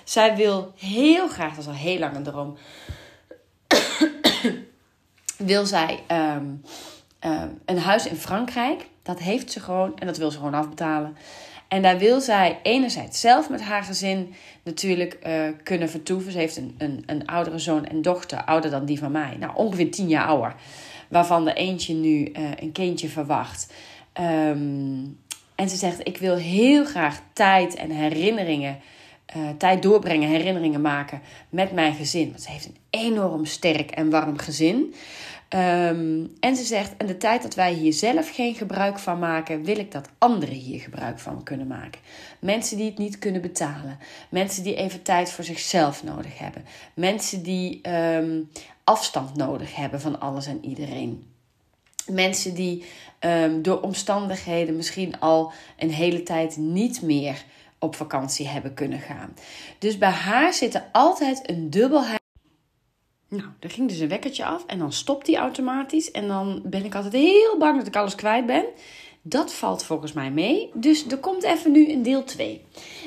Zij 0.04 0.36
wil 0.36 0.72
heel 0.76 1.28
graag, 1.28 1.50
dat 1.50 1.58
is 1.58 1.66
al 1.66 1.72
heel 1.72 1.98
lang 1.98 2.16
een 2.16 2.22
droom. 2.22 2.56
wil 5.36 5.66
zij 5.66 6.02
ehm, 6.06 6.46
ehm, 7.18 7.48
een 7.64 7.78
huis 7.78 8.06
in 8.06 8.16
Frankrijk. 8.16 8.86
Dat 9.02 9.18
heeft 9.18 9.52
ze 9.52 9.60
gewoon 9.60 9.98
en 9.98 10.06
dat 10.06 10.16
wil 10.16 10.30
ze 10.30 10.36
gewoon 10.36 10.54
afbetalen. 10.54 11.16
En 11.70 11.82
daar 11.82 11.98
wil 11.98 12.20
zij 12.20 12.58
enerzijds 12.62 13.20
zelf 13.20 13.50
met 13.50 13.62
haar 13.62 13.82
gezin 13.82 14.34
natuurlijk 14.62 15.18
uh, 15.26 15.42
kunnen 15.62 15.90
vertoeven. 15.90 16.32
Ze 16.32 16.38
heeft 16.38 16.56
een, 16.56 16.74
een, 16.78 17.02
een 17.06 17.26
oudere 17.26 17.58
zoon 17.58 17.86
en 17.86 18.02
dochter, 18.02 18.44
ouder 18.44 18.70
dan 18.70 18.84
die 18.84 18.98
van 18.98 19.12
mij. 19.12 19.36
Nou, 19.38 19.52
ongeveer 19.54 19.90
tien 19.90 20.08
jaar 20.08 20.26
ouder. 20.26 20.54
Waarvan 21.08 21.44
de 21.44 21.52
eentje 21.52 21.94
nu 21.94 22.32
uh, 22.32 22.48
een 22.56 22.72
kindje 22.72 23.08
verwacht. 23.08 23.72
Um, 24.20 25.18
en 25.54 25.68
ze 25.68 25.76
zegt: 25.76 26.06
Ik 26.06 26.18
wil 26.18 26.36
heel 26.36 26.84
graag 26.84 27.20
tijd 27.32 27.74
en 27.74 27.90
herinneringen. 27.90 28.78
Uh, 29.36 29.48
tijd 29.58 29.82
doorbrengen, 29.82 30.28
herinneringen 30.28 30.80
maken 30.80 31.20
met 31.48 31.72
mijn 31.72 31.94
gezin. 31.94 32.28
Want 32.30 32.42
ze 32.42 32.50
heeft 32.50 32.66
een 32.66 32.76
enorm 32.90 33.44
sterk 33.44 33.90
en 33.90 34.10
warm 34.10 34.38
gezin. 34.38 34.94
Um, 35.54 36.36
en 36.40 36.56
ze 36.56 36.64
zegt, 36.64 36.96
en 36.96 37.06
de 37.06 37.16
tijd 37.16 37.42
dat 37.42 37.54
wij 37.54 37.72
hier 37.72 37.92
zelf 37.92 38.34
geen 38.34 38.54
gebruik 38.54 38.98
van 38.98 39.18
maken, 39.18 39.64
wil 39.64 39.78
ik 39.78 39.92
dat 39.92 40.08
anderen 40.18 40.54
hier 40.54 40.80
gebruik 40.80 41.18
van 41.18 41.42
kunnen 41.42 41.66
maken. 41.66 42.00
Mensen 42.38 42.76
die 42.76 42.86
het 42.86 42.98
niet 42.98 43.18
kunnen 43.18 43.40
betalen. 43.40 43.98
Mensen 44.28 44.62
die 44.62 44.74
even 44.74 45.02
tijd 45.02 45.30
voor 45.32 45.44
zichzelf 45.44 46.04
nodig 46.04 46.38
hebben. 46.38 46.64
Mensen 46.94 47.42
die 47.42 47.80
um, 47.88 48.50
afstand 48.84 49.36
nodig 49.36 49.76
hebben 49.76 50.00
van 50.00 50.20
alles 50.20 50.46
en 50.46 50.64
iedereen. 50.64 51.26
Mensen 52.06 52.54
die 52.54 52.84
um, 53.20 53.62
door 53.62 53.80
omstandigheden 53.80 54.76
misschien 54.76 55.20
al 55.20 55.52
een 55.78 55.92
hele 55.92 56.22
tijd 56.22 56.56
niet 56.56 57.02
meer 57.02 57.44
op 57.78 57.94
vakantie 57.94 58.48
hebben 58.48 58.74
kunnen 58.74 59.00
gaan. 59.00 59.34
Dus 59.78 59.98
bij 59.98 60.10
haar 60.10 60.52
zit 60.52 60.74
er 60.74 60.84
altijd 60.92 61.48
een 61.48 61.70
dubbelheid. 61.70 62.19
Nou, 63.30 63.48
er 63.60 63.70
ging 63.70 63.88
dus 63.88 63.98
een 63.98 64.08
wekkertje 64.08 64.44
af 64.44 64.64
en 64.66 64.78
dan 64.78 64.92
stopt 64.92 65.26
die 65.26 65.36
automatisch. 65.36 66.10
En 66.10 66.28
dan 66.28 66.60
ben 66.64 66.84
ik 66.84 66.94
altijd 66.94 67.12
heel 67.12 67.58
bang 67.58 67.78
dat 67.78 67.86
ik 67.86 67.96
alles 67.96 68.14
kwijt 68.14 68.46
ben. 68.46 68.64
Dat 69.22 69.52
valt 69.52 69.84
volgens 69.84 70.12
mij 70.12 70.30
mee. 70.30 70.70
Dus 70.74 71.06
er 71.06 71.18
komt 71.18 71.42
even 71.42 71.72
nu 71.72 71.92
een 71.92 72.02
deel 72.02 72.24
2. 72.24 72.64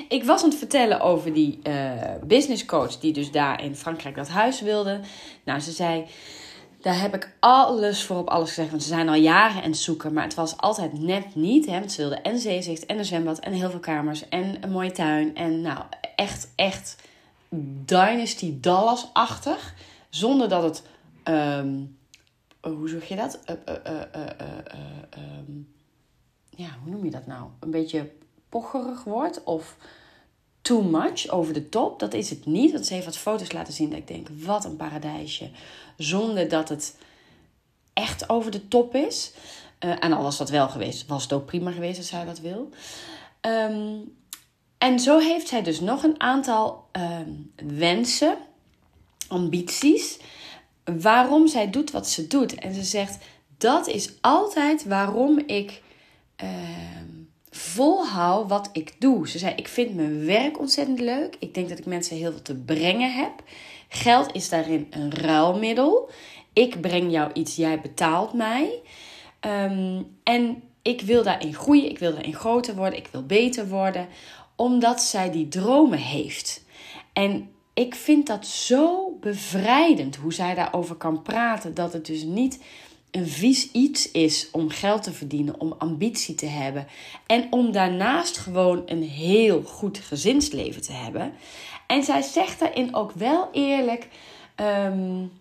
Ik 0.10 0.24
was 0.24 0.44
aan 0.44 0.50
het 0.50 0.58
vertellen 0.58 1.00
over 1.00 1.34
die 1.34 1.60
uh, 1.64 1.92
business 2.24 2.66
coach 2.66 3.00
die 3.00 3.14
dus 3.14 3.32
daar 3.32 3.64
in 3.64 3.76
Frankrijk 3.76 4.16
dat 4.16 4.30
huis 4.30 4.62
wilde. 4.62 5.00
Nou, 5.44 5.60
ze 5.60 5.72
zei, 5.72 6.06
daar 6.82 7.02
heb 7.02 7.16
ik 7.16 7.36
alles 7.40 8.04
voor 8.04 8.18
op 8.18 8.30
alles 8.30 8.48
gezegd. 8.48 8.70
Want 8.70 8.82
ze 8.84 8.88
zijn 8.88 9.10
al 9.10 9.16
jaren 9.16 9.64
aan 9.64 9.70
het 9.70 9.78
zoeken, 9.78 10.14
maar 10.14 10.24
het 10.24 10.34
was 10.34 10.58
altijd 10.58 11.00
net 11.00 11.36
niet. 11.36 11.66
Ze 11.66 12.02
wilden 12.02 12.24
en 12.24 12.40
zeezicht 12.40 12.86
en 12.86 12.98
een 12.98 13.06
zwembad 13.06 13.40
en 13.40 13.54
heel 13.54 13.70
veel 13.70 13.80
kamers 13.80 14.30
en 14.30 14.58
een 14.62 14.72
mooie 14.72 14.92
tuin. 14.92 15.36
En 15.36 15.62
nou, 15.62 15.80
echt, 16.16 16.52
echt 16.56 16.96
Dynasty 17.86 18.54
Dallas-achtig. 18.60 19.74
Zonder 20.14 20.50
dat 20.50 20.64
het, 20.64 20.84
um, 21.24 21.98
hoe 22.62 22.90
zeg 22.90 23.08
je 23.08 23.16
dat? 23.16 23.40
Uh, 23.50 23.76
uh, 23.88 24.02
um, 25.40 25.74
ja, 26.50 26.70
hoe 26.84 26.92
noem 26.92 27.04
je 27.04 27.12
dat 27.12 27.26
nou? 27.26 27.50
Een 27.60 27.72
beetje 27.72 28.12
pocherig 28.50 29.04
wordt 29.04 29.44
of 29.44 29.78
too 30.62 30.82
much, 30.82 31.28
over 31.30 31.54
de 31.54 31.70
top. 31.70 32.00
Dat 32.00 32.14
is 32.14 32.30
het 32.30 32.46
niet, 32.46 32.72
want 32.72 32.86
ze 32.86 32.94
heeft 32.94 33.06
wat 33.06 33.18
foto's 33.18 33.52
laten 33.52 33.74
zien 33.74 33.90
dat 33.90 34.00
ik 34.00 34.08
denk, 34.08 34.28
wat 34.30 34.66
een 34.66 34.76
paradijsje. 34.76 35.50
Zonder 35.98 36.50
dat 36.50 36.70
het 36.70 36.98
echt 37.94 38.30
over 38.30 38.52
de 38.52 38.68
top 38.68 38.96
is. 38.96 39.34
En 39.80 40.14
al 40.14 40.24
was 40.24 40.38
dat 40.38 40.50
wel 40.50 40.70
geweest, 40.70 41.08
was 41.08 41.24
het 41.24 41.34
ook 41.34 41.46
prima 41.46 41.72
geweest 41.72 41.98
als 41.98 42.08
zij 42.08 42.26
dat 42.26 42.40
wil. 42.40 42.70
Um, 43.42 44.18
en 44.78 45.00
zo 45.00 45.20
heeft 45.20 45.48
zij 45.48 45.64
dus 45.64 45.80
nog 45.80 46.04
een 46.04 46.20
aantal 46.22 46.90
wensen 47.56 48.38
ambities. 49.28 50.18
Waarom 51.02 51.48
zij 51.48 51.70
doet 51.70 51.92
wat 51.92 52.10
ze 52.10 52.28
doet. 52.28 52.56
En 52.56 52.74
ze 52.74 52.84
zegt: 52.84 53.18
dat 53.58 53.88
is 53.88 54.14
altijd 54.22 54.84
waarom 54.84 55.40
ik 55.46 55.82
uh, 56.44 56.50
volhoud 57.50 58.50
wat 58.50 58.70
ik 58.74 58.94
doe. 59.00 59.28
Ze 59.28 59.38
zei: 59.38 59.54
Ik 59.56 59.68
vind 59.68 59.96
mijn 59.96 60.26
werk 60.26 60.60
ontzettend 60.60 61.00
leuk. 61.00 61.36
Ik 61.40 61.54
denk 61.54 61.70
dat 61.70 61.80
ik 61.80 61.86
mensen 61.86 62.18
heel 62.18 62.32
veel 62.32 62.42
te 62.42 62.56
brengen 62.56 63.14
heb. 63.14 63.32
Geld 63.90 64.36
is 64.36 64.50
daarin 64.50 64.88
een 64.90 65.14
ruilmiddel. 65.14 66.10
Ik 66.54 66.82
breng 66.82 67.12
jou 67.12 67.32
iets, 67.34 67.56
jij 67.56 67.82
betaalt 67.82 68.34
mij. 68.34 68.82
Um, 69.42 70.18
en 70.24 70.64
ik 70.82 71.02
wil 71.02 71.24
daarin 71.24 71.54
groeien, 71.54 71.90
ik 71.90 72.00
wil 72.00 72.12
daarin 72.14 72.34
groter 72.34 72.76
worden, 72.76 73.00
ik 73.00 73.08
wil 73.12 73.26
beter 73.26 73.68
worden, 73.68 74.08
omdat 74.56 75.02
zij 75.02 75.32
die 75.32 75.48
dromen 75.48 76.00
heeft. 76.00 76.64
En 77.14 77.50
ik 77.74 77.96
vind 77.96 78.28
dat 78.28 78.48
zo 78.48 79.18
bevrijdend 79.20 80.16
hoe 80.16 80.34
zij 80.34 80.56
daarover 80.56 80.96
kan 80.96 81.22
praten. 81.22 81.74
Dat 81.74 81.94
het 81.94 82.06
dus 82.06 82.24
niet 82.24 82.64
een 83.12 83.28
vies 83.28 83.72
iets 83.72 84.12
is 84.12 84.50
om 84.52 84.70
geld 84.70 85.04
te 85.04 85.14
verdienen, 85.14 85.60
om 85.60 85.76
ambitie 85.78 86.36
te 86.36 86.46
hebben. 86.46 86.88
En 87.26 87.48
om 87.50 87.72
daarnaast 87.72 88.38
gewoon 88.38 88.84
een 88.86 89.04
heel 89.04 89.62
goed 89.64 89.98
gezinsleven 89.98 90.82
te 90.82 90.92
hebben. 90.92 91.34
En 91.88 92.04
zij 92.04 92.22
zegt 92.22 92.60
daarin 92.60 92.96
ook 92.96 93.12
wel 93.12 93.50
eerlijk. 93.52 94.08
Um, 94.56 95.32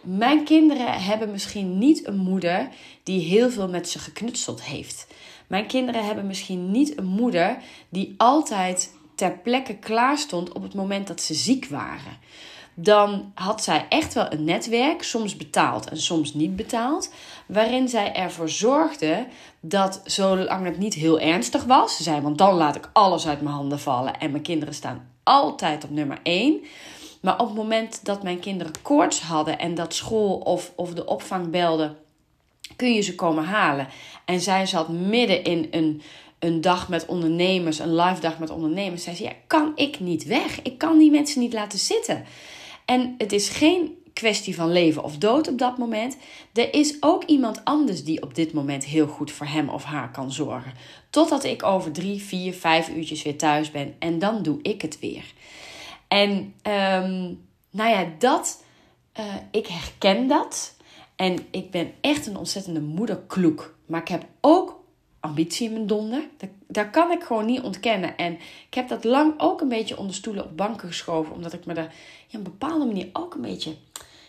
mijn 0.00 0.44
kinderen 0.44 1.02
hebben 1.02 1.30
misschien 1.30 1.78
niet 1.78 2.06
een 2.06 2.16
moeder 2.16 2.68
die 3.02 3.20
heel 3.20 3.50
veel 3.50 3.68
met 3.68 3.88
ze 3.88 3.98
geknutseld 3.98 4.62
heeft. 4.62 5.06
Mijn 5.46 5.66
kinderen 5.66 6.04
hebben 6.04 6.26
misschien 6.26 6.70
niet 6.70 6.98
een 6.98 7.06
moeder 7.06 7.58
die 7.88 8.14
altijd 8.16 8.92
ter 9.14 9.38
plekke 9.38 9.76
klaar 9.76 10.18
stond 10.18 10.52
op 10.52 10.62
het 10.62 10.74
moment 10.74 11.06
dat 11.06 11.20
ze 11.20 11.34
ziek 11.34 11.66
waren. 11.66 12.18
Dan 12.74 13.32
had 13.34 13.62
zij 13.62 13.86
echt 13.88 14.14
wel 14.14 14.32
een 14.32 14.44
netwerk, 14.44 15.02
soms 15.02 15.36
betaald 15.36 15.88
en 15.88 16.00
soms 16.00 16.34
niet 16.34 16.56
betaald, 16.56 17.12
waarin 17.46 17.88
zij 17.88 18.14
ervoor 18.14 18.48
zorgde 18.48 19.26
dat 19.60 20.00
zolang 20.04 20.64
het 20.64 20.78
niet 20.78 20.94
heel 20.94 21.20
ernstig 21.20 21.64
was, 21.64 21.96
ze 21.96 22.02
zei, 22.02 22.20
want 22.20 22.38
dan 22.38 22.54
laat 22.54 22.76
ik 22.76 22.90
alles 22.92 23.26
uit 23.26 23.40
mijn 23.40 23.54
handen 23.54 23.80
vallen 23.80 24.18
en 24.18 24.30
mijn 24.30 24.42
kinderen 24.42 24.74
staan 24.74 25.10
altijd 25.22 25.84
op 25.84 25.90
nummer 25.90 26.18
1. 26.22 26.60
Maar 27.20 27.40
op 27.40 27.46
het 27.46 27.56
moment 27.56 28.04
dat 28.04 28.22
mijn 28.22 28.40
kinderen 28.40 28.82
koorts 28.82 29.20
hadden 29.20 29.58
en 29.58 29.74
dat 29.74 29.94
school 29.94 30.36
of, 30.36 30.72
of 30.76 30.94
de 30.94 31.06
opvang 31.06 31.50
belde, 31.50 31.94
kun 32.76 32.92
je 32.92 33.00
ze 33.00 33.14
komen 33.14 33.44
halen. 33.44 33.88
En 34.24 34.40
zij 34.40 34.66
zat 34.66 34.88
midden 34.88 35.44
in 35.44 35.68
een 35.70 36.02
een 36.42 36.60
dag 36.60 36.88
met 36.88 37.06
ondernemers, 37.06 37.78
een 37.78 37.94
live 37.94 38.20
dag 38.20 38.38
met 38.38 38.50
ondernemers. 38.50 39.02
Zei, 39.02 39.16
ja, 39.22 39.32
kan 39.46 39.72
ik 39.74 40.00
niet 40.00 40.24
weg? 40.24 40.62
Ik 40.62 40.78
kan 40.78 40.98
die 40.98 41.10
mensen 41.10 41.40
niet 41.40 41.52
laten 41.52 41.78
zitten. 41.78 42.24
En 42.84 43.14
het 43.18 43.32
is 43.32 43.48
geen 43.48 43.96
kwestie 44.12 44.54
van 44.54 44.72
leven 44.72 45.04
of 45.04 45.18
dood 45.18 45.48
op 45.48 45.58
dat 45.58 45.78
moment. 45.78 46.16
Er 46.52 46.74
is 46.74 46.96
ook 47.00 47.24
iemand 47.24 47.64
anders 47.64 48.04
die 48.04 48.22
op 48.22 48.34
dit 48.34 48.52
moment 48.52 48.84
heel 48.84 49.06
goed 49.06 49.30
voor 49.30 49.46
hem 49.46 49.68
of 49.68 49.84
haar 49.84 50.10
kan 50.10 50.32
zorgen. 50.32 50.72
Totdat 51.10 51.44
ik 51.44 51.62
over 51.62 51.92
drie, 51.92 52.22
vier, 52.22 52.54
vijf 52.54 52.88
uurtjes 52.88 53.22
weer 53.22 53.38
thuis 53.38 53.70
ben. 53.70 53.94
En 53.98 54.18
dan 54.18 54.42
doe 54.42 54.58
ik 54.62 54.82
het 54.82 54.98
weer. 54.98 55.24
En 56.08 56.30
um, 56.62 57.40
nou 57.70 57.90
ja, 57.90 58.06
dat, 58.18 58.64
uh, 59.18 59.24
ik 59.50 59.66
herken 59.66 60.26
dat. 60.26 60.76
En 61.16 61.38
ik 61.50 61.70
ben 61.70 61.92
echt 62.00 62.26
een 62.26 62.36
ontzettende 62.36 62.80
moederkloek. 62.80 63.74
Maar 63.86 64.00
ik 64.00 64.08
heb 64.08 64.26
ook 64.40 64.81
ambitie 65.22 65.66
in 65.66 65.72
mijn 65.72 65.86
donder. 65.86 66.22
Dat, 66.66 66.90
kan 66.90 67.10
ik 67.10 67.22
gewoon 67.22 67.46
niet 67.46 67.60
ontkennen. 67.60 68.16
En 68.16 68.32
ik 68.66 68.74
heb 68.74 68.88
dat 68.88 69.04
lang 69.04 69.34
ook 69.36 69.60
een 69.60 69.68
beetje 69.68 69.98
onder 69.98 70.14
stoelen 70.14 70.44
op 70.44 70.56
banken 70.56 70.88
geschoven. 70.88 71.34
Omdat 71.34 71.52
ik 71.52 71.66
me 71.66 71.74
daar 71.74 71.94
ja, 72.26 72.38
op 72.38 72.46
een 72.46 72.58
bepaalde 72.58 72.84
manier 72.84 73.08
ook 73.12 73.34
een 73.34 73.40
beetje 73.40 73.74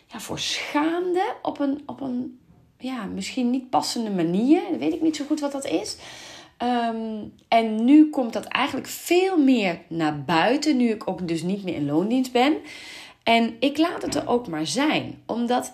ja, 0.07 0.19
voor 0.19 0.39
schaamde. 0.39 1.35
Op 1.41 1.59
een, 1.59 1.83
op 1.85 2.01
een 2.01 2.39
ja, 2.77 3.05
misschien 3.05 3.49
niet 3.49 3.69
passende 3.69 4.09
manier. 4.09 4.61
Dat 4.69 4.79
weet 4.79 4.93
ik 4.93 5.01
niet 5.01 5.15
zo 5.15 5.25
goed 5.25 5.39
wat 5.39 5.51
dat 5.51 5.65
is. 5.65 5.97
Ehm, 6.57 7.23
en 7.47 7.85
nu 7.85 8.09
komt 8.09 8.33
dat 8.33 8.45
eigenlijk 8.45 8.87
veel 8.87 9.37
meer 9.37 9.81
naar 9.87 10.23
buiten, 10.23 10.77
nu 10.77 10.89
ik 10.89 11.07
ook 11.07 11.27
dus 11.27 11.41
niet 11.41 11.63
meer 11.63 11.75
in 11.75 11.85
loondienst 11.85 12.31
ben. 12.31 12.57
En 13.23 13.55
ik 13.59 13.77
laat 13.77 14.01
het 14.01 14.15
er 14.15 14.27
ook 14.27 14.47
maar 14.47 14.67
zijn, 14.67 15.21
omdat 15.25 15.73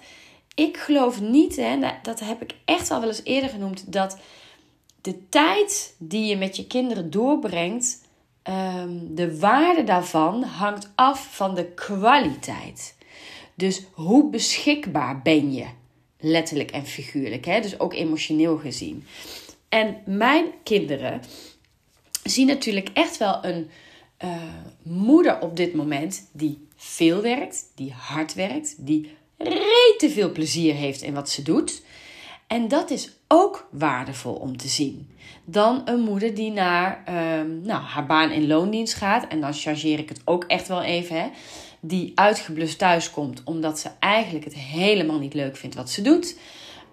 ik 0.55 0.77
geloof 0.77 1.21
niet, 1.21 1.55
hè, 1.55 1.79
dat 2.01 2.19
heb 2.19 2.41
ik 2.41 2.55
echt 2.65 2.91
al 2.91 2.99
wel 2.99 3.09
eens 3.09 3.23
eerder 3.23 3.49
genoemd, 3.49 3.93
dat 3.93 4.17
de 5.01 5.29
tijd 5.29 5.95
die 5.97 6.25
je 6.25 6.37
met 6.37 6.55
je 6.55 6.67
kinderen 6.67 7.11
doorbrengt, 7.11 8.01
ehm, 8.43 8.97
de 9.09 9.39
waarde 9.39 9.83
daarvan 9.83 10.43
hangt 10.43 10.91
af 10.95 11.35
van 11.35 11.55
de 11.55 11.65
kwaliteit. 11.65 12.95
Dus 13.55 13.83
hoe 13.93 14.29
beschikbaar 14.29 15.21
ben 15.21 15.53
je? 15.53 15.65
Letterlijk 16.19 16.71
en 16.71 16.85
figuurlijk, 16.85 17.45
hè? 17.45 17.61
dus 17.61 17.79
ook 17.79 17.93
emotioneel 17.93 18.57
gezien. 18.57 19.05
En 19.69 19.97
mijn 20.05 20.45
kinderen 20.63 21.21
zien 22.23 22.47
natuurlijk 22.47 22.89
echt 22.93 23.17
wel 23.17 23.45
een 23.45 23.69
uh, 24.23 24.35
moeder 24.83 25.41
op 25.41 25.55
dit 25.55 25.73
moment 25.73 26.29
die 26.31 26.67
veel 26.75 27.21
werkt, 27.21 27.71
die 27.75 27.91
hard 27.91 28.33
werkt, 28.33 28.75
die 28.77 29.15
rete 29.37 30.09
veel 30.09 30.31
plezier 30.31 30.73
heeft 30.73 31.01
in 31.01 31.13
wat 31.13 31.29
ze 31.29 31.41
doet. 31.41 31.81
En 32.49 32.67
dat 32.67 32.89
is 32.89 33.11
ook 33.27 33.67
waardevol 33.71 34.33
om 34.33 34.57
te 34.57 34.67
zien. 34.67 35.09
Dan 35.45 35.81
een 35.85 35.99
moeder 35.99 36.35
die 36.35 36.51
naar 36.51 37.03
um, 37.39 37.61
nou, 37.61 37.81
haar 37.81 38.05
baan 38.05 38.31
in 38.31 38.47
loondienst 38.47 38.93
gaat. 38.93 39.27
En 39.27 39.41
dan 39.41 39.53
chargeer 39.53 39.99
ik 39.99 40.09
het 40.09 40.21
ook 40.25 40.43
echt 40.43 40.67
wel 40.67 40.81
even. 40.81 41.15
Hè, 41.15 41.29
die 41.79 42.11
uitgeblust 42.15 42.77
thuis 42.77 43.11
komt 43.11 43.41
omdat 43.43 43.79
ze 43.79 43.89
eigenlijk 43.99 44.45
het 44.45 44.53
helemaal 44.53 45.19
niet 45.19 45.33
leuk 45.33 45.57
vindt 45.57 45.75
wat 45.75 45.89
ze 45.89 46.01
doet. 46.01 46.37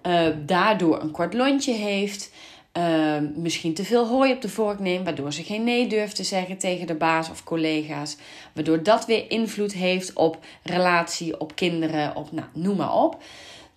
Uh, 0.07 0.27
daardoor 0.47 1.01
een 1.01 1.11
kort 1.11 1.35
lontje 1.35 1.73
heeft. 1.73 2.31
Uh, 2.79 3.17
misschien 3.35 3.75
te 3.75 3.85
veel 3.85 4.07
hooi 4.07 4.33
op 4.33 4.41
de 4.41 4.49
vork 4.49 4.79
neemt, 4.79 5.05
waardoor 5.05 5.33
ze 5.33 5.43
geen 5.43 5.65
nee 5.65 5.87
durft 5.87 6.17
te 6.17 6.25
zeggen 6.25 6.59
tegen 6.59 6.87
de 6.87 6.95
baas 6.95 7.31
of 7.31 7.45
collega's. 7.45 8.17
Waardoor 8.53 8.83
dat 8.83 9.07
weer 9.07 9.31
invloed 9.31 9.73
heeft 9.73 10.13
op 10.13 10.39
relatie, 10.63 11.41
op 11.41 11.55
kinderen, 11.55 12.17
op 12.17 12.33
nou, 12.33 12.47
noem 12.53 12.77
maar 12.77 12.95
op. 12.95 13.23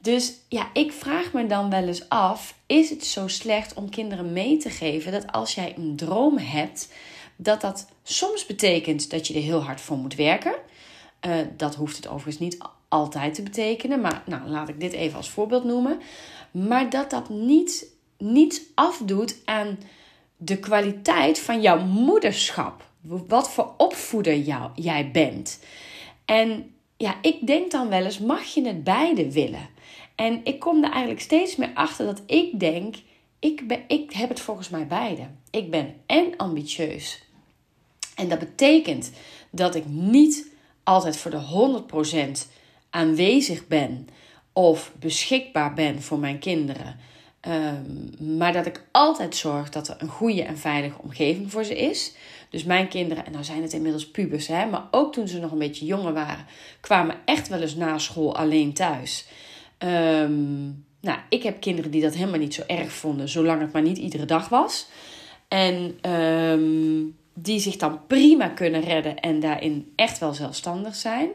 Dus 0.01 0.33
ja, 0.47 0.69
ik 0.73 0.91
vraag 0.91 1.33
me 1.33 1.47
dan 1.47 1.69
wel 1.69 1.87
eens 1.87 2.09
af: 2.09 2.55
is 2.65 2.89
het 2.89 3.05
zo 3.05 3.27
slecht 3.27 3.73
om 3.73 3.89
kinderen 3.89 4.33
mee 4.33 4.57
te 4.57 4.69
geven 4.69 5.11
dat 5.11 5.31
als 5.31 5.55
jij 5.55 5.73
een 5.77 5.95
droom 5.95 6.37
hebt, 6.37 6.93
dat 7.35 7.61
dat 7.61 7.87
soms 8.03 8.45
betekent 8.45 9.09
dat 9.09 9.27
je 9.27 9.33
er 9.33 9.41
heel 9.41 9.63
hard 9.63 9.81
voor 9.81 9.97
moet 9.97 10.15
werken? 10.15 10.55
Uh, 11.27 11.35
dat 11.57 11.75
hoeft 11.75 11.95
het 11.95 12.07
overigens 12.07 12.39
niet 12.39 12.57
altijd 12.87 13.33
te 13.33 13.43
betekenen, 13.43 14.01
maar 14.01 14.23
nou, 14.25 14.47
laat 14.47 14.69
ik 14.69 14.79
dit 14.79 14.93
even 14.93 15.17
als 15.17 15.29
voorbeeld 15.29 15.63
noemen. 15.63 15.99
Maar 16.51 16.89
dat 16.89 17.09
dat 17.09 17.29
niet, 17.29 17.87
niets 18.17 18.61
afdoet 18.75 19.35
aan 19.45 19.79
de 20.37 20.57
kwaliteit 20.57 21.39
van 21.39 21.61
jouw 21.61 21.79
moederschap. 21.79 22.87
Wat 23.27 23.51
voor 23.51 23.73
opvoeder 23.77 24.37
jou, 24.37 24.71
jij 24.75 25.11
bent. 25.11 25.59
En 26.25 26.73
ja, 26.97 27.15
ik 27.21 27.47
denk 27.47 27.71
dan 27.71 27.89
wel 27.89 28.05
eens: 28.05 28.19
mag 28.19 28.43
je 28.43 28.67
het 28.67 28.83
beide 28.83 29.31
willen? 29.31 29.69
En 30.19 30.41
ik 30.43 30.59
kom 30.59 30.83
er 30.83 30.91
eigenlijk 30.91 31.21
steeds 31.21 31.55
meer 31.55 31.71
achter 31.73 32.05
dat 32.05 32.21
ik 32.25 32.59
denk, 32.59 32.95
ik, 33.39 33.67
ben, 33.67 33.83
ik 33.87 34.13
heb 34.13 34.29
het 34.29 34.39
volgens 34.39 34.69
mij 34.69 34.87
beide. 34.87 35.27
Ik 35.51 35.71
ben 35.71 35.93
en 36.05 36.37
ambitieus. 36.37 37.23
En 38.15 38.29
dat 38.29 38.39
betekent 38.39 39.11
dat 39.49 39.75
ik 39.75 39.85
niet 39.85 40.51
altijd 40.83 41.17
voor 41.17 41.31
de 41.31 41.83
100% 42.47 42.47
aanwezig 42.89 43.67
ben 43.67 44.07
of 44.53 44.91
beschikbaar 44.99 45.73
ben 45.73 46.01
voor 46.01 46.19
mijn 46.19 46.39
kinderen. 46.39 46.99
Um, 47.47 48.37
maar 48.37 48.53
dat 48.53 48.65
ik 48.65 48.83
altijd 48.91 49.35
zorg 49.35 49.69
dat 49.69 49.87
er 49.87 49.95
een 49.99 50.07
goede 50.07 50.43
en 50.43 50.57
veilige 50.57 51.01
omgeving 51.01 51.51
voor 51.51 51.63
ze 51.63 51.75
is. 51.75 52.13
Dus 52.49 52.63
mijn 52.63 52.87
kinderen, 52.87 53.25
en 53.25 53.31
nou 53.31 53.43
zijn 53.43 53.61
het 53.61 53.73
inmiddels 53.73 54.11
pubers, 54.11 54.47
hè, 54.47 54.65
maar 54.65 54.87
ook 54.91 55.13
toen 55.13 55.27
ze 55.27 55.39
nog 55.39 55.51
een 55.51 55.57
beetje 55.57 55.85
jonger 55.85 56.13
waren, 56.13 56.45
kwamen 56.79 57.15
echt 57.25 57.47
wel 57.47 57.61
eens 57.61 57.75
na 57.75 57.97
school 57.97 58.35
alleen 58.35 58.73
thuis. 58.73 59.27
Um, 59.83 60.85
nou, 61.01 61.19
ik 61.29 61.43
heb 61.43 61.61
kinderen 61.61 61.91
die 61.91 62.01
dat 62.01 62.15
helemaal 62.15 62.39
niet 62.39 62.53
zo 62.53 62.63
erg 62.67 62.91
vonden, 62.91 63.29
zolang 63.29 63.61
het 63.61 63.71
maar 63.71 63.81
niet 63.81 63.97
iedere 63.97 64.25
dag 64.25 64.49
was. 64.49 64.87
En 65.47 66.09
um, 66.11 67.17
die 67.33 67.59
zich 67.59 67.75
dan 67.75 68.07
prima 68.07 68.47
kunnen 68.47 68.81
redden 68.81 69.19
en 69.19 69.39
daarin 69.39 69.93
echt 69.95 70.19
wel 70.19 70.33
zelfstandig 70.33 70.95
zijn. 70.95 71.29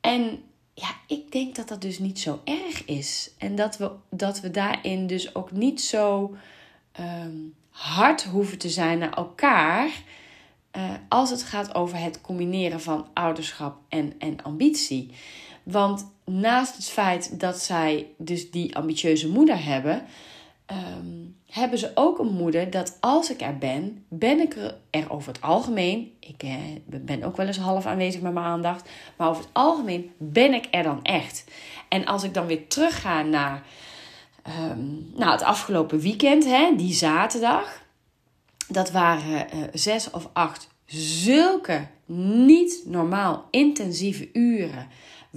En 0.00 0.42
ja, 0.74 0.88
ik 1.06 1.32
denk 1.32 1.54
dat 1.54 1.68
dat 1.68 1.80
dus 1.80 1.98
niet 1.98 2.18
zo 2.18 2.40
erg 2.44 2.84
is. 2.84 3.30
En 3.38 3.54
dat 3.54 3.76
we, 3.76 3.90
dat 4.10 4.40
we 4.40 4.50
daarin 4.50 5.06
dus 5.06 5.34
ook 5.34 5.52
niet 5.52 5.80
zo 5.80 6.36
um, 7.00 7.54
hard 7.70 8.24
hoeven 8.24 8.58
te 8.58 8.68
zijn 8.68 8.98
naar 8.98 9.14
elkaar. 9.14 9.90
Uh, 10.76 10.90
als 11.08 11.30
het 11.30 11.42
gaat 11.42 11.74
over 11.74 11.98
het 11.98 12.20
combineren 12.20 12.80
van 12.80 13.06
ouderschap 13.14 13.76
en, 13.88 14.12
en 14.18 14.42
ambitie. 14.42 15.10
Want 15.70 16.12
naast 16.24 16.76
het 16.76 16.88
feit 16.88 17.40
dat 17.40 17.58
zij 17.58 18.06
dus 18.16 18.50
die 18.50 18.76
ambitieuze 18.76 19.28
moeder 19.28 19.64
hebben, 19.64 20.06
um, 20.70 21.36
hebben 21.46 21.78
ze 21.78 21.90
ook 21.94 22.18
een 22.18 22.32
moeder 22.32 22.70
dat 22.70 22.96
als 23.00 23.30
ik 23.30 23.40
er 23.40 23.58
ben, 23.58 24.04
ben 24.08 24.40
ik 24.40 24.56
er, 24.90 25.10
over 25.10 25.32
het 25.32 25.42
algemeen. 25.42 26.12
Ik 26.20 26.42
eh, 26.42 26.54
ben 26.84 27.22
ook 27.22 27.36
wel 27.36 27.46
eens 27.46 27.58
half 27.58 27.86
aanwezig 27.86 28.20
met 28.20 28.32
mijn 28.32 28.46
aandacht. 28.46 28.88
Maar 29.16 29.28
over 29.28 29.42
het 29.42 29.52
algemeen 29.52 30.10
ben 30.18 30.54
ik 30.54 30.68
er 30.70 30.82
dan 30.82 31.02
echt. 31.02 31.44
En 31.88 32.06
als 32.06 32.22
ik 32.22 32.34
dan 32.34 32.46
weer 32.46 32.66
terugga 32.68 33.22
naar 33.22 33.62
um, 34.70 35.10
nou, 35.14 35.32
het 35.32 35.42
afgelopen 35.42 36.00
weekend, 36.00 36.44
hè, 36.44 36.72
die 36.76 36.94
zaterdag. 36.94 37.86
Dat 38.68 38.90
waren 38.90 39.46
uh, 39.54 39.62
zes 39.72 40.10
of 40.10 40.28
acht 40.32 40.68
zulke 40.86 41.86
niet 42.06 42.82
normaal 42.86 43.48
intensieve 43.50 44.28
uren 44.32 44.88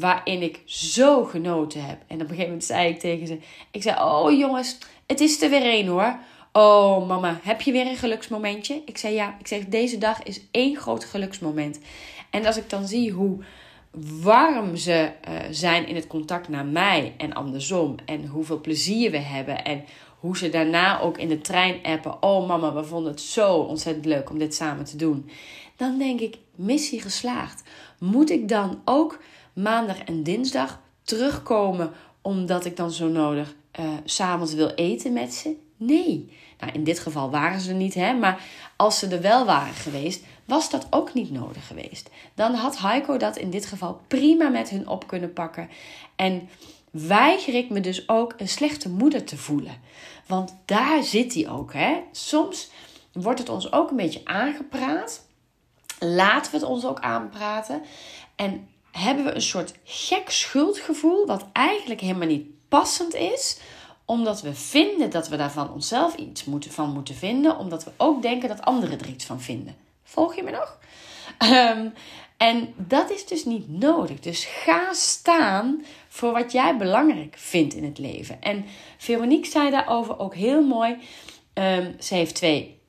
waarin 0.01 0.41
ik 0.41 0.61
zo 0.65 1.23
genoten 1.23 1.85
heb. 1.85 1.97
En 2.07 2.15
op 2.15 2.21
een 2.21 2.27
gegeven 2.27 2.45
moment 2.45 2.63
zei 2.63 2.89
ik 2.89 2.99
tegen 2.99 3.27
ze: 3.27 3.37
Ik 3.71 3.81
zei, 3.81 3.95
oh 4.01 4.37
jongens, 4.37 4.77
het 5.07 5.19
is 5.19 5.41
er 5.41 5.49
weer 5.49 5.61
één 5.61 5.87
hoor. 5.87 6.15
Oh 6.51 7.07
mama, 7.07 7.39
heb 7.43 7.61
je 7.61 7.71
weer 7.71 7.87
een 7.87 7.95
geluksmomentje? 7.95 8.81
Ik 8.85 8.97
zei 8.97 9.13
ja. 9.13 9.35
Ik 9.39 9.47
zeg, 9.47 9.65
deze 9.65 9.97
dag 9.97 10.23
is 10.23 10.41
één 10.51 10.77
groot 10.77 11.05
geluksmoment. 11.05 11.79
En 12.29 12.45
als 12.45 12.57
ik 12.57 12.69
dan 12.69 12.87
zie 12.87 13.11
hoe 13.11 13.39
warm 14.21 14.75
ze 14.75 15.11
uh, 15.29 15.35
zijn 15.51 15.87
in 15.87 15.95
het 15.95 16.07
contact 16.07 16.47
naar 16.47 16.65
mij 16.65 17.13
en 17.17 17.33
andersom. 17.33 17.95
En 18.05 18.25
hoeveel 18.25 18.61
plezier 18.61 19.11
we 19.11 19.17
hebben. 19.17 19.63
En 19.63 19.83
hoe 20.19 20.37
ze 20.37 20.49
daarna 20.49 20.99
ook 20.99 21.17
in 21.17 21.27
de 21.27 21.41
trein 21.41 21.79
appen. 21.83 22.23
Oh 22.23 22.47
mama, 22.47 22.73
we 22.73 22.83
vonden 22.83 23.11
het 23.11 23.21
zo 23.21 23.53
ontzettend 23.55 24.05
leuk 24.05 24.29
om 24.29 24.37
dit 24.37 24.55
samen 24.55 24.85
te 24.85 24.97
doen. 24.97 25.29
Dan 25.81 25.97
denk 25.97 26.19
ik, 26.19 26.37
missie 26.55 27.01
geslaagd. 27.01 27.63
Moet 27.99 28.29
ik 28.29 28.47
dan 28.47 28.81
ook 28.85 29.21
maandag 29.53 29.99
en 29.99 30.23
dinsdag 30.23 30.79
terugkomen 31.03 31.91
omdat 32.21 32.65
ik 32.65 32.77
dan 32.77 32.91
zo 32.91 33.07
nodig 33.07 33.55
uh, 33.79 33.85
s'avonds 34.03 34.53
wil 34.53 34.69
eten 34.69 35.13
met 35.13 35.33
ze? 35.33 35.55
Nee. 35.77 36.37
Nou, 36.59 36.71
in 36.73 36.83
dit 36.83 36.99
geval 36.99 37.29
waren 37.29 37.59
ze 37.59 37.73
niet, 37.73 37.93
hè? 37.93 38.13
maar 38.13 38.43
als 38.75 38.99
ze 38.99 39.07
er 39.07 39.21
wel 39.21 39.45
waren 39.45 39.73
geweest, 39.73 40.23
was 40.45 40.69
dat 40.69 40.87
ook 40.89 41.13
niet 41.13 41.31
nodig 41.31 41.67
geweest. 41.67 42.09
Dan 42.35 42.53
had 42.53 42.79
Heiko 42.79 43.17
dat 43.17 43.37
in 43.37 43.49
dit 43.49 43.65
geval 43.65 44.01
prima 44.07 44.49
met 44.49 44.69
hun 44.69 44.87
op 44.87 45.07
kunnen 45.07 45.33
pakken. 45.33 45.69
En 46.15 46.49
weiger 46.91 47.53
ik 47.53 47.69
me 47.69 47.79
dus 47.79 48.09
ook 48.09 48.33
een 48.37 48.49
slechte 48.49 48.89
moeder 48.89 49.23
te 49.23 49.37
voelen. 49.37 49.81
Want 50.27 50.55
daar 50.65 51.03
zit 51.03 51.33
hij 51.33 51.49
ook. 51.49 51.73
Hè? 51.73 52.01
Soms 52.11 52.71
wordt 53.13 53.39
het 53.39 53.49
ons 53.49 53.71
ook 53.71 53.89
een 53.89 53.95
beetje 53.95 54.21
aangepraat. 54.25 55.29
Laten 56.05 56.51
we 56.51 56.57
het 56.57 56.67
ons 56.67 56.85
ook 56.85 56.99
aanpraten. 56.99 57.81
En 58.35 58.67
hebben 58.91 59.25
we 59.25 59.35
een 59.35 59.41
soort 59.41 59.73
gek 59.83 60.29
schuldgevoel, 60.29 61.25
wat 61.25 61.45
eigenlijk 61.53 62.01
helemaal 62.01 62.27
niet 62.27 62.47
passend 62.67 63.15
is, 63.15 63.59
omdat 64.05 64.41
we 64.41 64.53
vinden 64.53 65.09
dat 65.09 65.27
we 65.27 65.37
daarvan 65.37 65.73
onszelf 65.73 66.15
iets 66.15 66.45
moeten, 66.45 66.71
van 66.71 66.89
moeten 66.89 67.15
vinden, 67.15 67.57
omdat 67.57 67.83
we 67.83 67.91
ook 67.97 68.21
denken 68.21 68.49
dat 68.49 68.61
anderen 68.61 68.99
er 68.99 69.07
iets 69.07 69.25
van 69.25 69.41
vinden. 69.41 69.75
Volg 70.03 70.35
je 70.35 70.43
me 70.43 70.51
nog? 70.51 70.77
Ehm, 71.37 71.87
en 72.37 72.73
dat 72.77 73.09
is 73.09 73.25
dus 73.25 73.45
niet 73.45 73.69
nodig. 73.69 74.19
Dus 74.19 74.45
ga 74.45 74.93
staan 74.93 75.85
voor 76.07 76.31
wat 76.31 76.51
jij 76.51 76.77
belangrijk 76.77 77.35
vindt 77.37 77.73
in 77.73 77.83
het 77.83 77.97
leven. 77.97 78.41
En 78.41 78.65
Veronique 78.97 79.51
zei 79.51 79.69
daarover 79.69 80.19
ook 80.19 80.35
heel 80.35 80.61
mooi. 80.61 80.97
Um, 81.53 81.95
ze 81.99 82.15
heeft 82.15 82.35
twee 82.35 82.80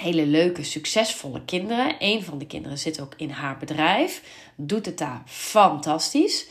hele 0.00 0.26
leuke, 0.26 0.64
succesvolle 0.64 1.44
kinderen. 1.44 1.96
Een 1.98 2.24
van 2.24 2.38
de 2.38 2.46
kinderen 2.46 2.78
zit 2.78 3.00
ook 3.00 3.14
in 3.16 3.30
haar 3.30 3.58
bedrijf, 3.58 4.22
doet 4.56 4.86
het 4.86 4.98
daar 4.98 5.22
fantastisch. 5.26 6.46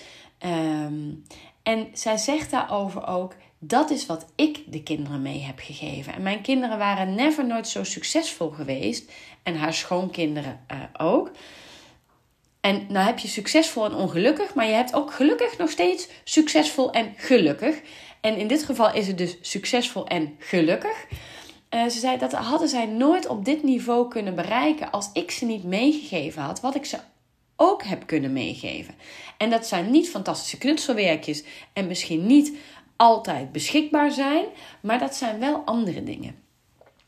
Um, 0.45 1.23
en 1.63 1.87
zij 1.93 2.17
zegt 2.17 2.51
daarover 2.51 3.07
ook: 3.07 3.35
dat 3.59 3.89
is 3.89 4.05
wat 4.05 4.25
ik 4.35 4.63
de 4.65 4.83
kinderen 4.83 5.21
mee 5.21 5.39
heb 5.39 5.59
gegeven. 5.59 6.13
En 6.13 6.21
mijn 6.21 6.41
kinderen 6.41 6.77
waren 6.77 7.15
never 7.15 7.45
nooit 7.45 7.67
zo 7.67 7.83
succesvol 7.83 8.49
geweest. 8.49 9.11
En 9.43 9.55
haar 9.55 9.73
schoonkinderen 9.73 10.59
uh, 10.71 11.07
ook. 11.07 11.31
En 12.61 12.85
nou 12.89 13.05
heb 13.05 13.19
je 13.19 13.27
succesvol 13.27 13.85
en 13.85 13.93
ongelukkig, 13.93 14.53
maar 14.53 14.65
je 14.65 14.73
hebt 14.73 14.93
ook 14.93 15.13
gelukkig 15.13 15.57
nog 15.57 15.69
steeds 15.69 16.07
succesvol 16.23 16.91
en 16.91 17.13
gelukkig. 17.15 17.81
En 18.21 18.37
in 18.37 18.47
dit 18.47 18.63
geval 18.63 18.93
is 18.93 19.07
het 19.07 19.17
dus 19.17 19.37
succesvol 19.41 20.07
en 20.07 20.35
gelukkig. 20.39 21.05
Uh, 21.77 21.87
ze 21.89 21.99
zei 21.99 22.17
dat 22.17 22.31
hadden 22.31 22.67
zij 22.67 22.85
nooit 22.85 23.27
op 23.27 23.45
dit 23.45 23.63
niveau 23.63 24.07
kunnen 24.07 24.35
bereiken 24.35 24.91
als 24.91 25.09
ik 25.13 25.31
ze 25.31 25.45
niet 25.45 25.63
meegegeven 25.63 26.41
had 26.41 26.61
wat 26.61 26.75
ik 26.75 26.85
ze 26.85 26.97
ook 27.55 27.83
heb 27.83 28.07
kunnen 28.07 28.33
meegeven. 28.33 28.95
En 29.37 29.49
dat 29.49 29.67
zijn 29.67 29.91
niet 29.91 30.09
fantastische 30.09 30.57
knutselwerkjes 30.57 31.43
en 31.73 31.87
misschien 31.87 32.25
niet 32.25 32.57
altijd 32.95 33.51
beschikbaar 33.51 34.11
zijn, 34.11 34.45
maar 34.81 34.99
dat 34.99 35.15
zijn 35.15 35.39
wel 35.39 35.61
andere 35.65 36.03
dingen. 36.03 36.35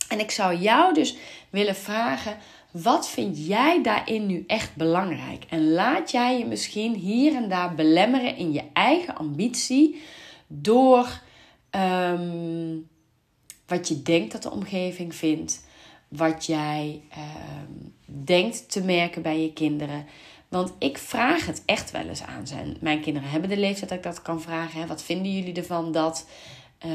En 0.08 0.20
ik 0.20 0.32
zou 0.32 0.56
jou 0.56 0.94
dus 0.94 1.18
willen 1.50 1.76
vragen: 1.76 2.38
wat 2.72 3.10
vind 3.10 3.48
jij 3.48 3.84
daarin 3.84 4.26
nu 4.26 4.44
echt 4.48 4.76
belangrijk? 4.76 5.46
En 5.50 5.72
laat 5.72 6.12
jij 6.12 6.38
je 6.38 6.46
misschien 6.46 6.94
hier 6.94 7.36
en 7.36 7.50
daar 7.50 7.76
belemmeren 7.76 8.36
in 8.36 8.52
je 8.52 8.64
eigen 8.74 9.16
ambitie 9.16 10.02
door 10.48 11.22
ehm, 11.70 12.78
wat 13.70 13.88
je 13.88 14.02
denkt 14.02 14.32
dat 14.32 14.44
de 14.44 14.52
omgeving 14.52 15.16
vindt, 15.16 15.66
wat 16.08 16.46
jij 16.46 17.02
um, 17.18 17.94
denkt 18.06 18.72
te 18.72 18.84
merken 18.84 19.22
bij 19.22 19.42
je 19.42 19.54
kinderen. 19.54 20.06
Want 20.48 20.74
ik 20.80 20.98
vraag 20.98 21.46
het 21.46 21.64
echt 21.66 21.92
wel 21.92 22.08
eens 22.08 22.24
aan 22.24 22.48
zijn. 22.48 22.78
Mijn 22.80 23.02
kinderen 23.02 23.30
hebben 23.30 23.50
de 23.50 23.58
leeftijd 23.58 23.90
dat 23.90 23.98
ik 23.98 24.04
dat 24.04 24.22
kan 24.22 24.42
vragen. 24.42 24.80
Hè. 24.80 24.88
Wat 24.88 25.04
vinden 25.04 25.36
jullie 25.36 25.54
ervan 25.54 25.92
dat? 25.92 26.28
Uh, 26.86 26.92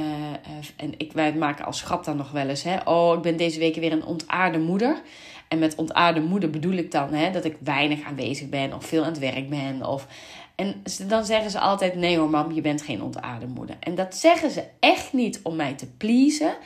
en 0.77 0.95
ik, 0.97 1.13
wij 1.13 1.35
maken 1.35 1.65
als 1.65 1.83
grap 1.83 2.05
dan 2.05 2.17
nog 2.17 2.31
wel 2.31 2.49
eens. 2.49 2.63
Hè. 2.63 2.77
Oh, 2.85 3.17
ik 3.17 3.23
ben 3.23 3.37
deze 3.37 3.59
week 3.59 3.75
weer 3.75 3.93
een 3.93 4.05
ontaarde 4.05 4.59
moeder. 4.59 5.03
En 5.49 5.59
met 5.59 5.75
ontaarde 5.75 6.21
moeder 6.21 6.51
bedoel 6.51 6.73
ik 6.73 6.91
dan 6.91 7.13
hè, 7.13 7.31
dat 7.31 7.45
ik 7.45 7.57
weinig 7.61 8.03
aanwezig 8.03 8.49
ben 8.49 8.73
of 8.73 8.87
veel 8.87 9.03
aan 9.03 9.11
het 9.11 9.19
werk 9.19 9.49
ben. 9.49 9.87
Of, 9.87 10.07
en 10.55 10.83
dan 11.07 11.25
zeggen 11.25 11.51
ze 11.51 11.59
altijd: 11.59 11.95
nee 11.95 12.19
hoor, 12.19 12.31
mam, 12.31 12.53
je 12.53 12.61
bent 12.61 12.83
geen 12.83 13.03
ontaarde 13.03 13.47
moeder. 13.47 13.77
En 13.81 13.95
dat 13.95 14.15
zeggen 14.15 14.51
ze 14.51 14.65
echt 14.81 15.13
niet 15.13 15.41
om 15.43 15.57
mij 15.57 15.75
te 15.75 15.87
pleasen. 15.87 16.57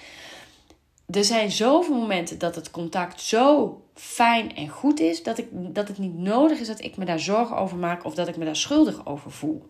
Er 1.11 1.25
zijn 1.25 1.51
zoveel 1.51 1.95
momenten 1.95 2.39
dat 2.39 2.55
het 2.55 2.71
contact 2.71 3.21
zo 3.21 3.81
fijn 3.95 4.57
en 4.57 4.69
goed 4.69 5.01
is, 5.01 5.23
dat, 5.23 5.39
ik, 5.39 5.47
dat 5.51 5.89
het 5.89 5.99
niet 5.99 6.19
nodig 6.19 6.59
is 6.59 6.67
dat 6.67 6.85
ik 6.85 6.97
me 6.97 7.05
daar 7.05 7.21
zorgen 7.21 7.57
over 7.57 7.77
maak 7.77 8.05
of 8.05 8.15
dat 8.15 8.29
ik 8.29 8.37
me 8.37 8.45
daar 8.45 8.57
schuldig 8.57 9.07
over 9.07 9.31
voel. 9.31 9.67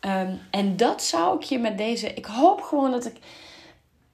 Ehm, 0.00 0.34
en 0.50 0.76
dat 0.76 1.02
zou 1.02 1.36
ik 1.36 1.42
je 1.42 1.58
met 1.58 1.78
deze. 1.78 2.14
Ik 2.14 2.24
hoop 2.24 2.60
gewoon 2.60 2.90
dat 2.90 3.06
ik. 3.06 3.16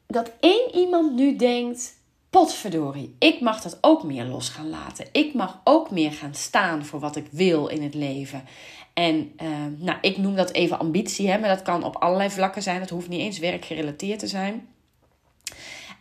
Dat 0.06 0.32
één 0.40 0.74
iemand 0.74 1.14
nu 1.14 1.36
denkt: 1.36 1.94
potverdorie, 2.30 3.16
ik 3.18 3.40
mag 3.40 3.60
dat 3.60 3.78
ook 3.80 4.02
meer 4.02 4.24
los 4.24 4.48
gaan 4.48 4.70
laten. 4.70 5.06
Ik 5.12 5.34
mag 5.34 5.60
ook 5.64 5.90
meer 5.90 6.12
gaan 6.12 6.34
staan 6.34 6.84
voor 6.84 7.00
wat 7.00 7.16
ik 7.16 7.26
wil 7.30 7.66
in 7.66 7.82
het 7.82 7.94
leven. 7.94 8.44
En 8.92 9.32
ehm, 9.36 9.72
nou, 9.78 9.98
ik 10.00 10.16
noem 10.16 10.34
dat 10.36 10.52
even 10.52 10.78
ambitie, 10.78 11.30
hè, 11.30 11.38
maar 11.38 11.48
dat 11.48 11.62
kan 11.62 11.84
op 11.84 11.96
allerlei 11.96 12.30
vlakken 12.30 12.62
zijn. 12.62 12.80
Het 12.80 12.90
hoeft 12.90 13.08
niet 13.08 13.20
eens 13.20 13.38
werkgerelateerd 13.38 14.18
te 14.18 14.26
zijn. 14.26 14.68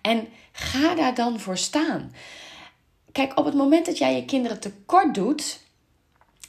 En 0.02 0.28
ga 0.52 0.95
daar 0.95 1.15
dan 1.15 1.39
voor 1.39 1.58
staan. 1.58 2.12
Kijk, 3.12 3.39
op 3.39 3.45
het 3.45 3.54
moment 3.54 3.86
dat 3.86 3.97
jij 3.97 4.15
je 4.15 4.25
kinderen 4.25 4.60
tekort 4.60 5.15
doet, 5.15 5.60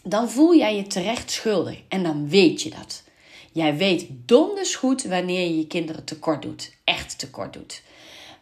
dan 0.03 0.31
voel 0.31 0.57
jij 0.57 0.77
je 0.77 0.87
terecht 0.87 1.31
schuldig. 1.31 1.81
En 1.89 2.03
dan 2.03 2.29
weet 2.29 2.63
je 2.63 2.71
dat. 2.71 3.03
Jij 3.53 3.77
weet 3.77 4.07
donders 4.11 4.75
goed 4.75 5.03
wanneer 5.03 5.41
je 5.41 5.59
je 5.59 5.67
kinderen 5.67 6.05
tekort 6.05 6.43
doet. 6.43 6.73
Echt 6.85 7.19
tekort 7.19 7.53
doet. 7.53 7.83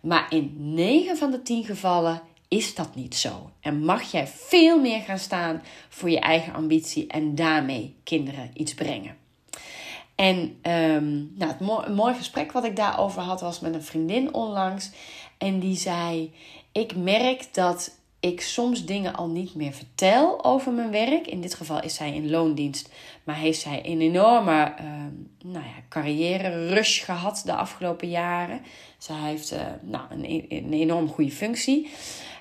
Maar 0.00 0.26
in 0.30 0.54
9 0.56 1.16
van 1.16 1.30
de 1.30 1.42
10 1.42 1.64
gevallen 1.64 2.22
is 2.48 2.74
dat 2.74 2.94
niet 2.94 3.14
zo. 3.14 3.50
En 3.60 3.84
mag 3.84 4.10
jij 4.10 4.26
veel 4.26 4.80
meer 4.80 5.00
gaan 5.00 5.18
staan 5.18 5.62
voor 5.88 6.10
je 6.10 6.20
eigen 6.20 6.54
ambitie 6.54 7.06
en 7.06 7.34
daarmee 7.34 7.94
kinderen 8.04 8.50
iets 8.54 8.74
brengen. 8.74 9.16
En 10.14 10.36
um, 10.72 11.32
nou, 11.34 11.50
het 11.50 11.60
mo 11.60 11.82
een 11.82 11.94
mooi 11.94 12.14
gesprek 12.14 12.52
wat 12.52 12.64
ik 12.64 12.76
daarover 12.76 13.22
had 13.22 13.40
was 13.40 13.60
met 13.60 13.74
een 13.74 13.82
vriendin 13.82 14.34
onlangs. 14.34 14.90
En 15.38 15.58
die 15.58 15.76
zei: 15.76 16.32
Ik 16.72 16.96
merk 16.96 17.54
dat 17.54 17.98
ik 18.20 18.40
soms 18.40 18.84
dingen 18.84 19.14
al 19.14 19.28
niet 19.28 19.54
meer 19.54 19.72
vertel 19.72 20.44
over 20.44 20.72
mijn 20.72 20.90
werk. 20.90 21.26
In 21.26 21.40
dit 21.40 21.54
geval 21.54 21.82
is 21.82 21.94
zij 21.94 22.14
in 22.14 22.30
loondienst, 22.30 22.92
maar 23.24 23.36
heeft 23.36 23.60
zij 23.60 23.80
een 23.84 24.00
enorme 24.00 24.74
uh, 24.80 24.86
nou 25.44 25.64
ja, 25.64 25.82
carrière-rush 25.88 27.04
gehad 27.04 27.42
de 27.44 27.54
afgelopen 27.54 28.08
jaren. 28.08 28.60
Zij 28.98 29.16
heeft 29.16 29.52
uh, 29.52 29.60
nou, 29.82 30.04
een, 30.10 30.24
e-, 30.24 30.46
een 30.48 30.72
enorm 30.72 31.08
goede 31.08 31.30
functie. 31.30 31.90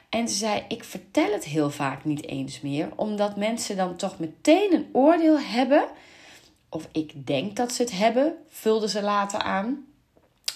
En 0.09 0.29
ze 0.29 0.35
zei: 0.35 0.63
Ik 0.67 0.83
vertel 0.83 1.31
het 1.31 1.43
heel 1.43 1.69
vaak 1.69 2.05
niet 2.05 2.27
eens 2.27 2.61
meer, 2.61 2.89
omdat 2.95 3.35
mensen 3.35 3.75
dan 3.75 3.95
toch 3.95 4.19
meteen 4.19 4.73
een 4.73 4.89
oordeel 4.91 5.39
hebben. 5.39 5.85
Of 6.69 6.87
ik 6.91 7.27
denk 7.27 7.55
dat 7.55 7.71
ze 7.71 7.81
het 7.81 7.91
hebben, 7.91 8.37
vulde 8.49 8.89
ze 8.89 9.01
later 9.01 9.39
aan 9.39 9.85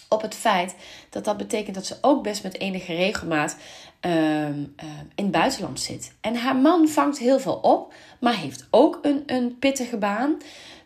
op 0.10 0.22
het 0.22 0.36
feit 0.36 0.76
dat 1.10 1.26
dat 1.26 1.38
betekent 1.38 1.76
dat 1.76 1.86
ze 1.86 1.98
ook 2.02 2.24
best 2.24 2.44
met 2.44 2.60
enige 2.60 2.94
regelmaat 2.94 3.58
Ehm, 4.02 4.64
ehm, 4.76 5.06
in 5.16 5.24
het 5.24 5.32
buitenland 5.32 5.80
zit. 5.80 6.14
En 6.22 6.36
haar 6.36 6.56
man 6.56 6.88
vangt 6.88 7.18
heel 7.18 7.40
veel 7.40 7.56
op, 7.56 7.94
maar 8.20 8.36
heeft 8.36 8.68
ook 8.70 9.00
een, 9.02 9.24
een 9.26 9.60
pittige 9.60 9.98
baan. 9.98 10.38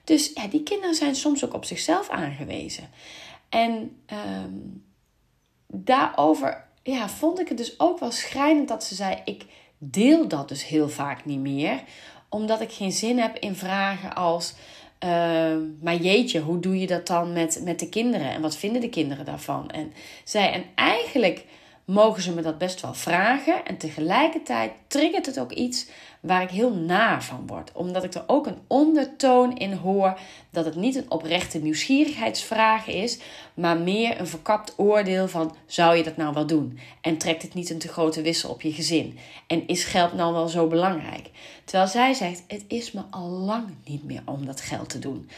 Dus 0.03 0.31
ja, 0.33 0.47
die 0.47 0.63
kinderen 0.63 0.95
zijn 0.95 1.15
soms 1.15 1.45
ook 1.45 1.53
op 1.53 1.65
zichzelf 1.65 2.09
aangewezen. 2.09 2.89
En 3.49 3.97
ehm, 4.05 4.53
daarover 5.67 6.64
ja, 6.91 7.09
vond 7.09 7.39
ik 7.39 7.47
het 7.47 7.57
dus 7.57 7.79
ook 7.79 7.99
wel 7.99 8.11
schrijnend 8.11 8.67
dat 8.67 8.83
ze 8.83 8.95
zei: 8.95 9.21
Ik 9.25 9.45
deel 9.77 10.27
dat 10.27 10.49
dus 10.49 10.67
heel 10.67 10.89
vaak 10.89 11.25
niet 11.25 11.39
meer, 11.39 11.83
omdat 12.29 12.61
ik 12.61 12.71
geen 12.71 12.91
zin 12.91 13.19
heb 13.19 13.37
in 13.37 13.55
vragen 13.55 14.15
als. 14.15 14.53
maar 15.81 15.95
jeetje, 15.95 16.39
hoe 16.41 16.59
doe 16.59 16.79
je 16.79 16.87
dat 16.87 17.07
dan 17.07 17.33
met, 17.33 17.61
met 17.63 17.79
de 17.79 17.89
kinderen? 17.89 18.29
En 18.29 18.41
wat 18.41 18.57
vinden 18.57 18.81
de 18.81 18.89
kinderen 18.89 19.25
daarvan? 19.25 19.69
En 19.69 19.93
zij, 20.23 20.51
en 20.51 20.63
eigenlijk 20.75 21.45
mogen 21.85 22.21
ze 22.21 22.33
me 22.33 22.41
dat 22.41 22.57
best 22.57 22.81
wel 22.81 22.93
vragen. 22.93 23.65
En 23.65 23.77
tegelijkertijd 23.77 24.71
triggert 24.87 25.25
het 25.25 25.39
ook 25.39 25.51
iets 25.51 25.87
waar 26.25 26.41
ik 26.41 26.49
heel 26.49 26.73
na 26.73 27.21
van 27.21 27.47
word. 27.47 27.71
Omdat 27.71 28.03
ik 28.03 28.13
er 28.13 28.23
ook 28.27 28.47
een 28.47 28.57
ondertoon 28.67 29.57
in 29.57 29.73
hoor 29.73 30.19
dat 30.49 30.65
het 30.65 30.75
niet 30.75 30.95
een 30.95 31.11
oprechte 31.11 31.59
nieuwsgierigheidsvraag 31.59 32.87
is, 32.87 33.19
maar 33.53 33.77
meer 33.77 34.19
een 34.19 34.27
verkapt 34.27 34.73
oordeel 34.77 35.27
van 35.27 35.55
zou 35.65 35.95
je 35.95 36.03
dat 36.03 36.17
nou 36.17 36.33
wel 36.33 36.45
doen? 36.45 36.79
En 37.01 37.17
trekt 37.17 37.41
het 37.41 37.53
niet 37.53 37.69
een 37.69 37.79
te 37.79 37.87
grote 37.87 38.21
wissel 38.21 38.49
op 38.49 38.61
je 38.61 38.73
gezin? 38.73 39.17
En 39.47 39.67
is 39.67 39.83
geld 39.83 40.13
nou 40.13 40.33
wel 40.33 40.47
zo 40.47 40.67
belangrijk? 40.67 41.29
Terwijl 41.63 41.89
zij 41.89 42.13
zegt, 42.13 42.43
het 42.47 42.63
is 42.67 42.91
me 42.91 43.01
al 43.09 43.29
lang 43.29 43.75
niet 43.85 44.03
meer 44.03 44.21
om 44.25 44.45
dat 44.45 44.61
geld 44.61 44.89
te 44.89 44.99
doen. 44.99 45.29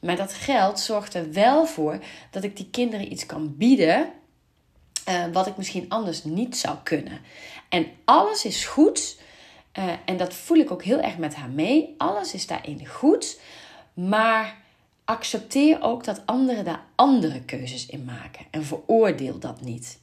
Maar 0.00 0.16
dat 0.16 0.32
geld 0.32 0.80
zorgt 0.80 1.14
er 1.14 1.32
wel 1.32 1.66
voor 1.66 1.98
dat 2.30 2.44
ik 2.44 2.56
die 2.56 2.68
kinderen 2.70 3.12
iets 3.12 3.26
kan 3.26 3.56
bieden 3.56 4.12
uh, 5.08 5.24
wat 5.32 5.46
ik 5.46 5.56
misschien 5.56 5.88
anders 5.88 6.24
niet 6.24 6.56
zou 6.56 6.76
kunnen. 6.82 7.20
En 7.68 7.86
alles 8.04 8.44
is 8.44 8.64
goed. 8.64 9.24
Uh, 9.78 9.92
en 10.04 10.16
dat 10.16 10.34
voel 10.34 10.56
ik 10.56 10.70
ook 10.70 10.82
heel 10.82 11.00
erg 11.00 11.18
met 11.18 11.34
haar 11.34 11.50
mee. 11.50 11.94
Alles 11.98 12.34
is 12.34 12.46
daarin 12.46 12.86
goed. 12.86 13.40
Maar 13.94 14.56
accepteer 15.04 15.82
ook 15.82 16.04
dat 16.04 16.22
anderen 16.26 16.64
daar 16.64 16.84
andere 16.94 17.42
keuzes 17.42 17.86
in 17.86 18.04
maken. 18.04 18.46
En 18.50 18.64
veroordeel 18.64 19.38
dat 19.38 19.60
niet. 19.60 19.98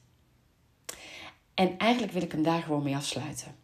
En 1.53 1.77
eigenlijk 1.77 2.11
wil 2.11 2.21
ik 2.21 2.31
hem 2.31 2.43
daar 2.43 2.61
gewoon 2.61 2.83
mee 2.83 2.95
afsluiten. 2.95 3.55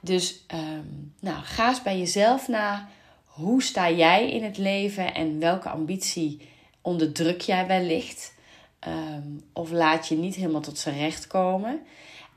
Dus 0.00 0.44
um, 0.54 1.14
nou, 1.20 1.42
ga 1.42 1.68
eens 1.68 1.82
bij 1.82 1.98
jezelf 1.98 2.48
na. 2.48 2.88
Hoe 3.24 3.62
sta 3.62 3.90
jij 3.90 4.30
in 4.30 4.44
het 4.44 4.58
leven 4.58 5.14
en 5.14 5.38
welke 5.38 5.68
ambitie 5.68 6.48
onderdruk 6.80 7.40
jij 7.40 7.66
wellicht? 7.66 8.34
Ehm, 8.78 9.28
of 9.52 9.70
laat 9.70 10.08
je 10.08 10.16
niet 10.16 10.34
helemaal 10.34 10.60
tot 10.60 10.78
zijn 10.78 10.98
recht 10.98 11.26
komen? 11.26 11.82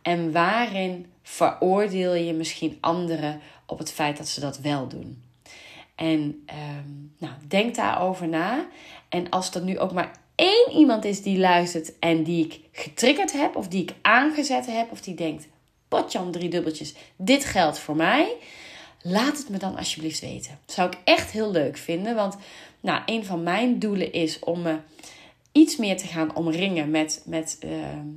En 0.04 0.32
waarin 0.32 1.06
veroordeel 1.24 2.14
je 2.14 2.34
misschien 2.34 2.78
anderen 2.82 3.42
op 3.66 3.78
het 3.78 3.92
feit 3.92 4.18
dat 4.18 4.28
ze 4.28 4.40
dat 4.40 4.60
wel 4.60 4.88
doen? 4.88 5.24
En 5.96 6.46
um, 6.78 7.14
nou, 7.18 7.34
denk 7.48 7.76
daarover 7.76 8.28
na. 8.28 8.68
En 9.10 9.30
als 9.30 9.56
er 9.56 9.62
nu 9.62 9.80
ook 9.80 9.94
maar 9.94 10.12
één 10.36 10.72
iemand 10.72 11.06
is 11.06 11.22
die 11.22 11.38
luistert 11.38 12.00
en 12.00 12.24
die 12.24 12.46
ik 12.46 12.60
getriggerd 12.72 13.32
heb, 13.32 13.56
of 13.56 13.68
die 13.68 13.82
ik 13.82 13.94
aangezet 14.02 14.66
heb, 14.66 14.92
of 14.92 15.02
die 15.02 15.16
denkt: 15.16 15.48
potjan, 15.88 16.32
drie 16.32 16.50
dubbeltjes, 16.50 16.94
dit 17.16 17.46
geldt 17.46 17.80
voor 17.80 17.96
mij. 17.96 18.36
Laat 19.02 19.38
het 19.38 19.50
me 19.50 19.58
dan 19.58 19.78
alsjeblieft 19.78 20.20
weten. 20.20 20.60
Dat 20.66 20.76
zou 20.76 20.90
ik 20.90 20.98
echt 21.04 21.32
heel 21.32 21.52
leuk 21.52 21.78
vinden. 21.78 22.16
Want 22.16 22.38
nou, 22.80 23.02
een 23.06 23.26
van 23.26 23.44
mijn 23.44 23.80
doelen 23.80 24.14
is 24.14 24.40
om 24.40 24.62
me 24.62 24.78
iets 25.52 25.78
meer 25.78 25.98
te 25.98 26.08
gaan 26.08 26.36
omringen 26.36 26.90
met, 26.92 27.24
met 27.26 27.58
ehm, 27.60 28.08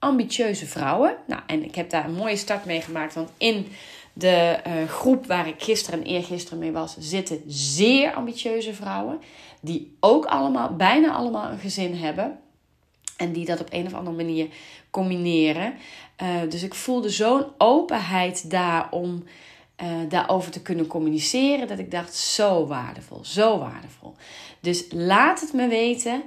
ambitieuze 0.00 0.66
vrouwen. 0.66 1.16
Nou, 1.26 1.42
en 1.46 1.64
ik 1.64 1.74
heb 1.74 1.90
daar 1.90 2.04
een 2.04 2.14
mooie 2.14 2.36
start 2.36 2.64
mee 2.64 2.80
gemaakt. 2.80 3.14
Want 3.14 3.30
in 3.36 3.66
de 4.12 4.60
uh, 4.66 4.88
groep 4.88 5.26
waar 5.26 5.48
ik 5.48 5.62
gisteren 5.62 6.00
en 6.00 6.06
eergisteren 6.06 6.58
mee 6.58 6.72
was, 6.72 6.96
zitten 6.98 7.42
zeer 7.46 8.12
ambitieuze 8.12 8.74
vrouwen. 8.74 9.20
Die 9.60 9.96
ook 10.00 10.24
allemaal, 10.24 10.76
bijna 10.76 11.12
allemaal 11.12 11.50
een 11.50 11.58
gezin 11.58 11.94
hebben. 11.94 12.38
En 13.16 13.32
die 13.32 13.44
dat 13.44 13.60
op 13.60 13.68
een 13.70 13.86
of 13.86 13.94
andere 13.94 14.16
manier 14.16 14.48
combineren. 14.90 15.74
Uh, 16.22 16.28
dus 16.48 16.62
ik 16.62 16.74
voelde 16.74 17.08
zo'n 17.08 17.44
openheid 17.58 18.50
daar 18.50 18.90
om 18.90 19.24
uh, 19.82 19.88
daarover 20.08 20.50
te 20.50 20.62
kunnen 20.62 20.86
communiceren. 20.86 21.68
Dat 21.68 21.78
ik 21.78 21.90
dacht, 21.90 22.14
zo 22.14 22.66
waardevol, 22.66 23.24
zo 23.24 23.58
waardevol. 23.58 24.14
Dus 24.60 24.84
laat 24.90 25.40
het 25.40 25.52
me 25.52 25.68
weten. 25.68 26.22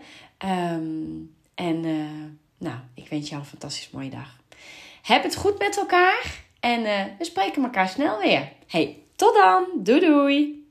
Um, 0.72 1.36
en 1.56 1.86
Nou, 2.64 2.76
ik 2.94 3.08
wens 3.10 3.30
jou 3.30 3.42
een 3.42 3.48
fantastisch 3.48 3.90
mooie 3.90 4.10
dag. 4.10 4.38
Heb 5.02 5.24
het 5.24 5.36
goed 5.36 5.60
met 5.60 5.78
elkaar 5.78 6.44
en 6.60 6.80
uh, 6.80 7.04
we 7.18 7.26
spreken 7.26 7.64
elkaar 7.64 7.90
snel 7.90 8.20
weer. 8.20 8.52
Hey, 8.68 8.98
tot 9.16 9.34
dan. 9.34 9.66
Doei 9.76 10.00
doei. 10.00 10.63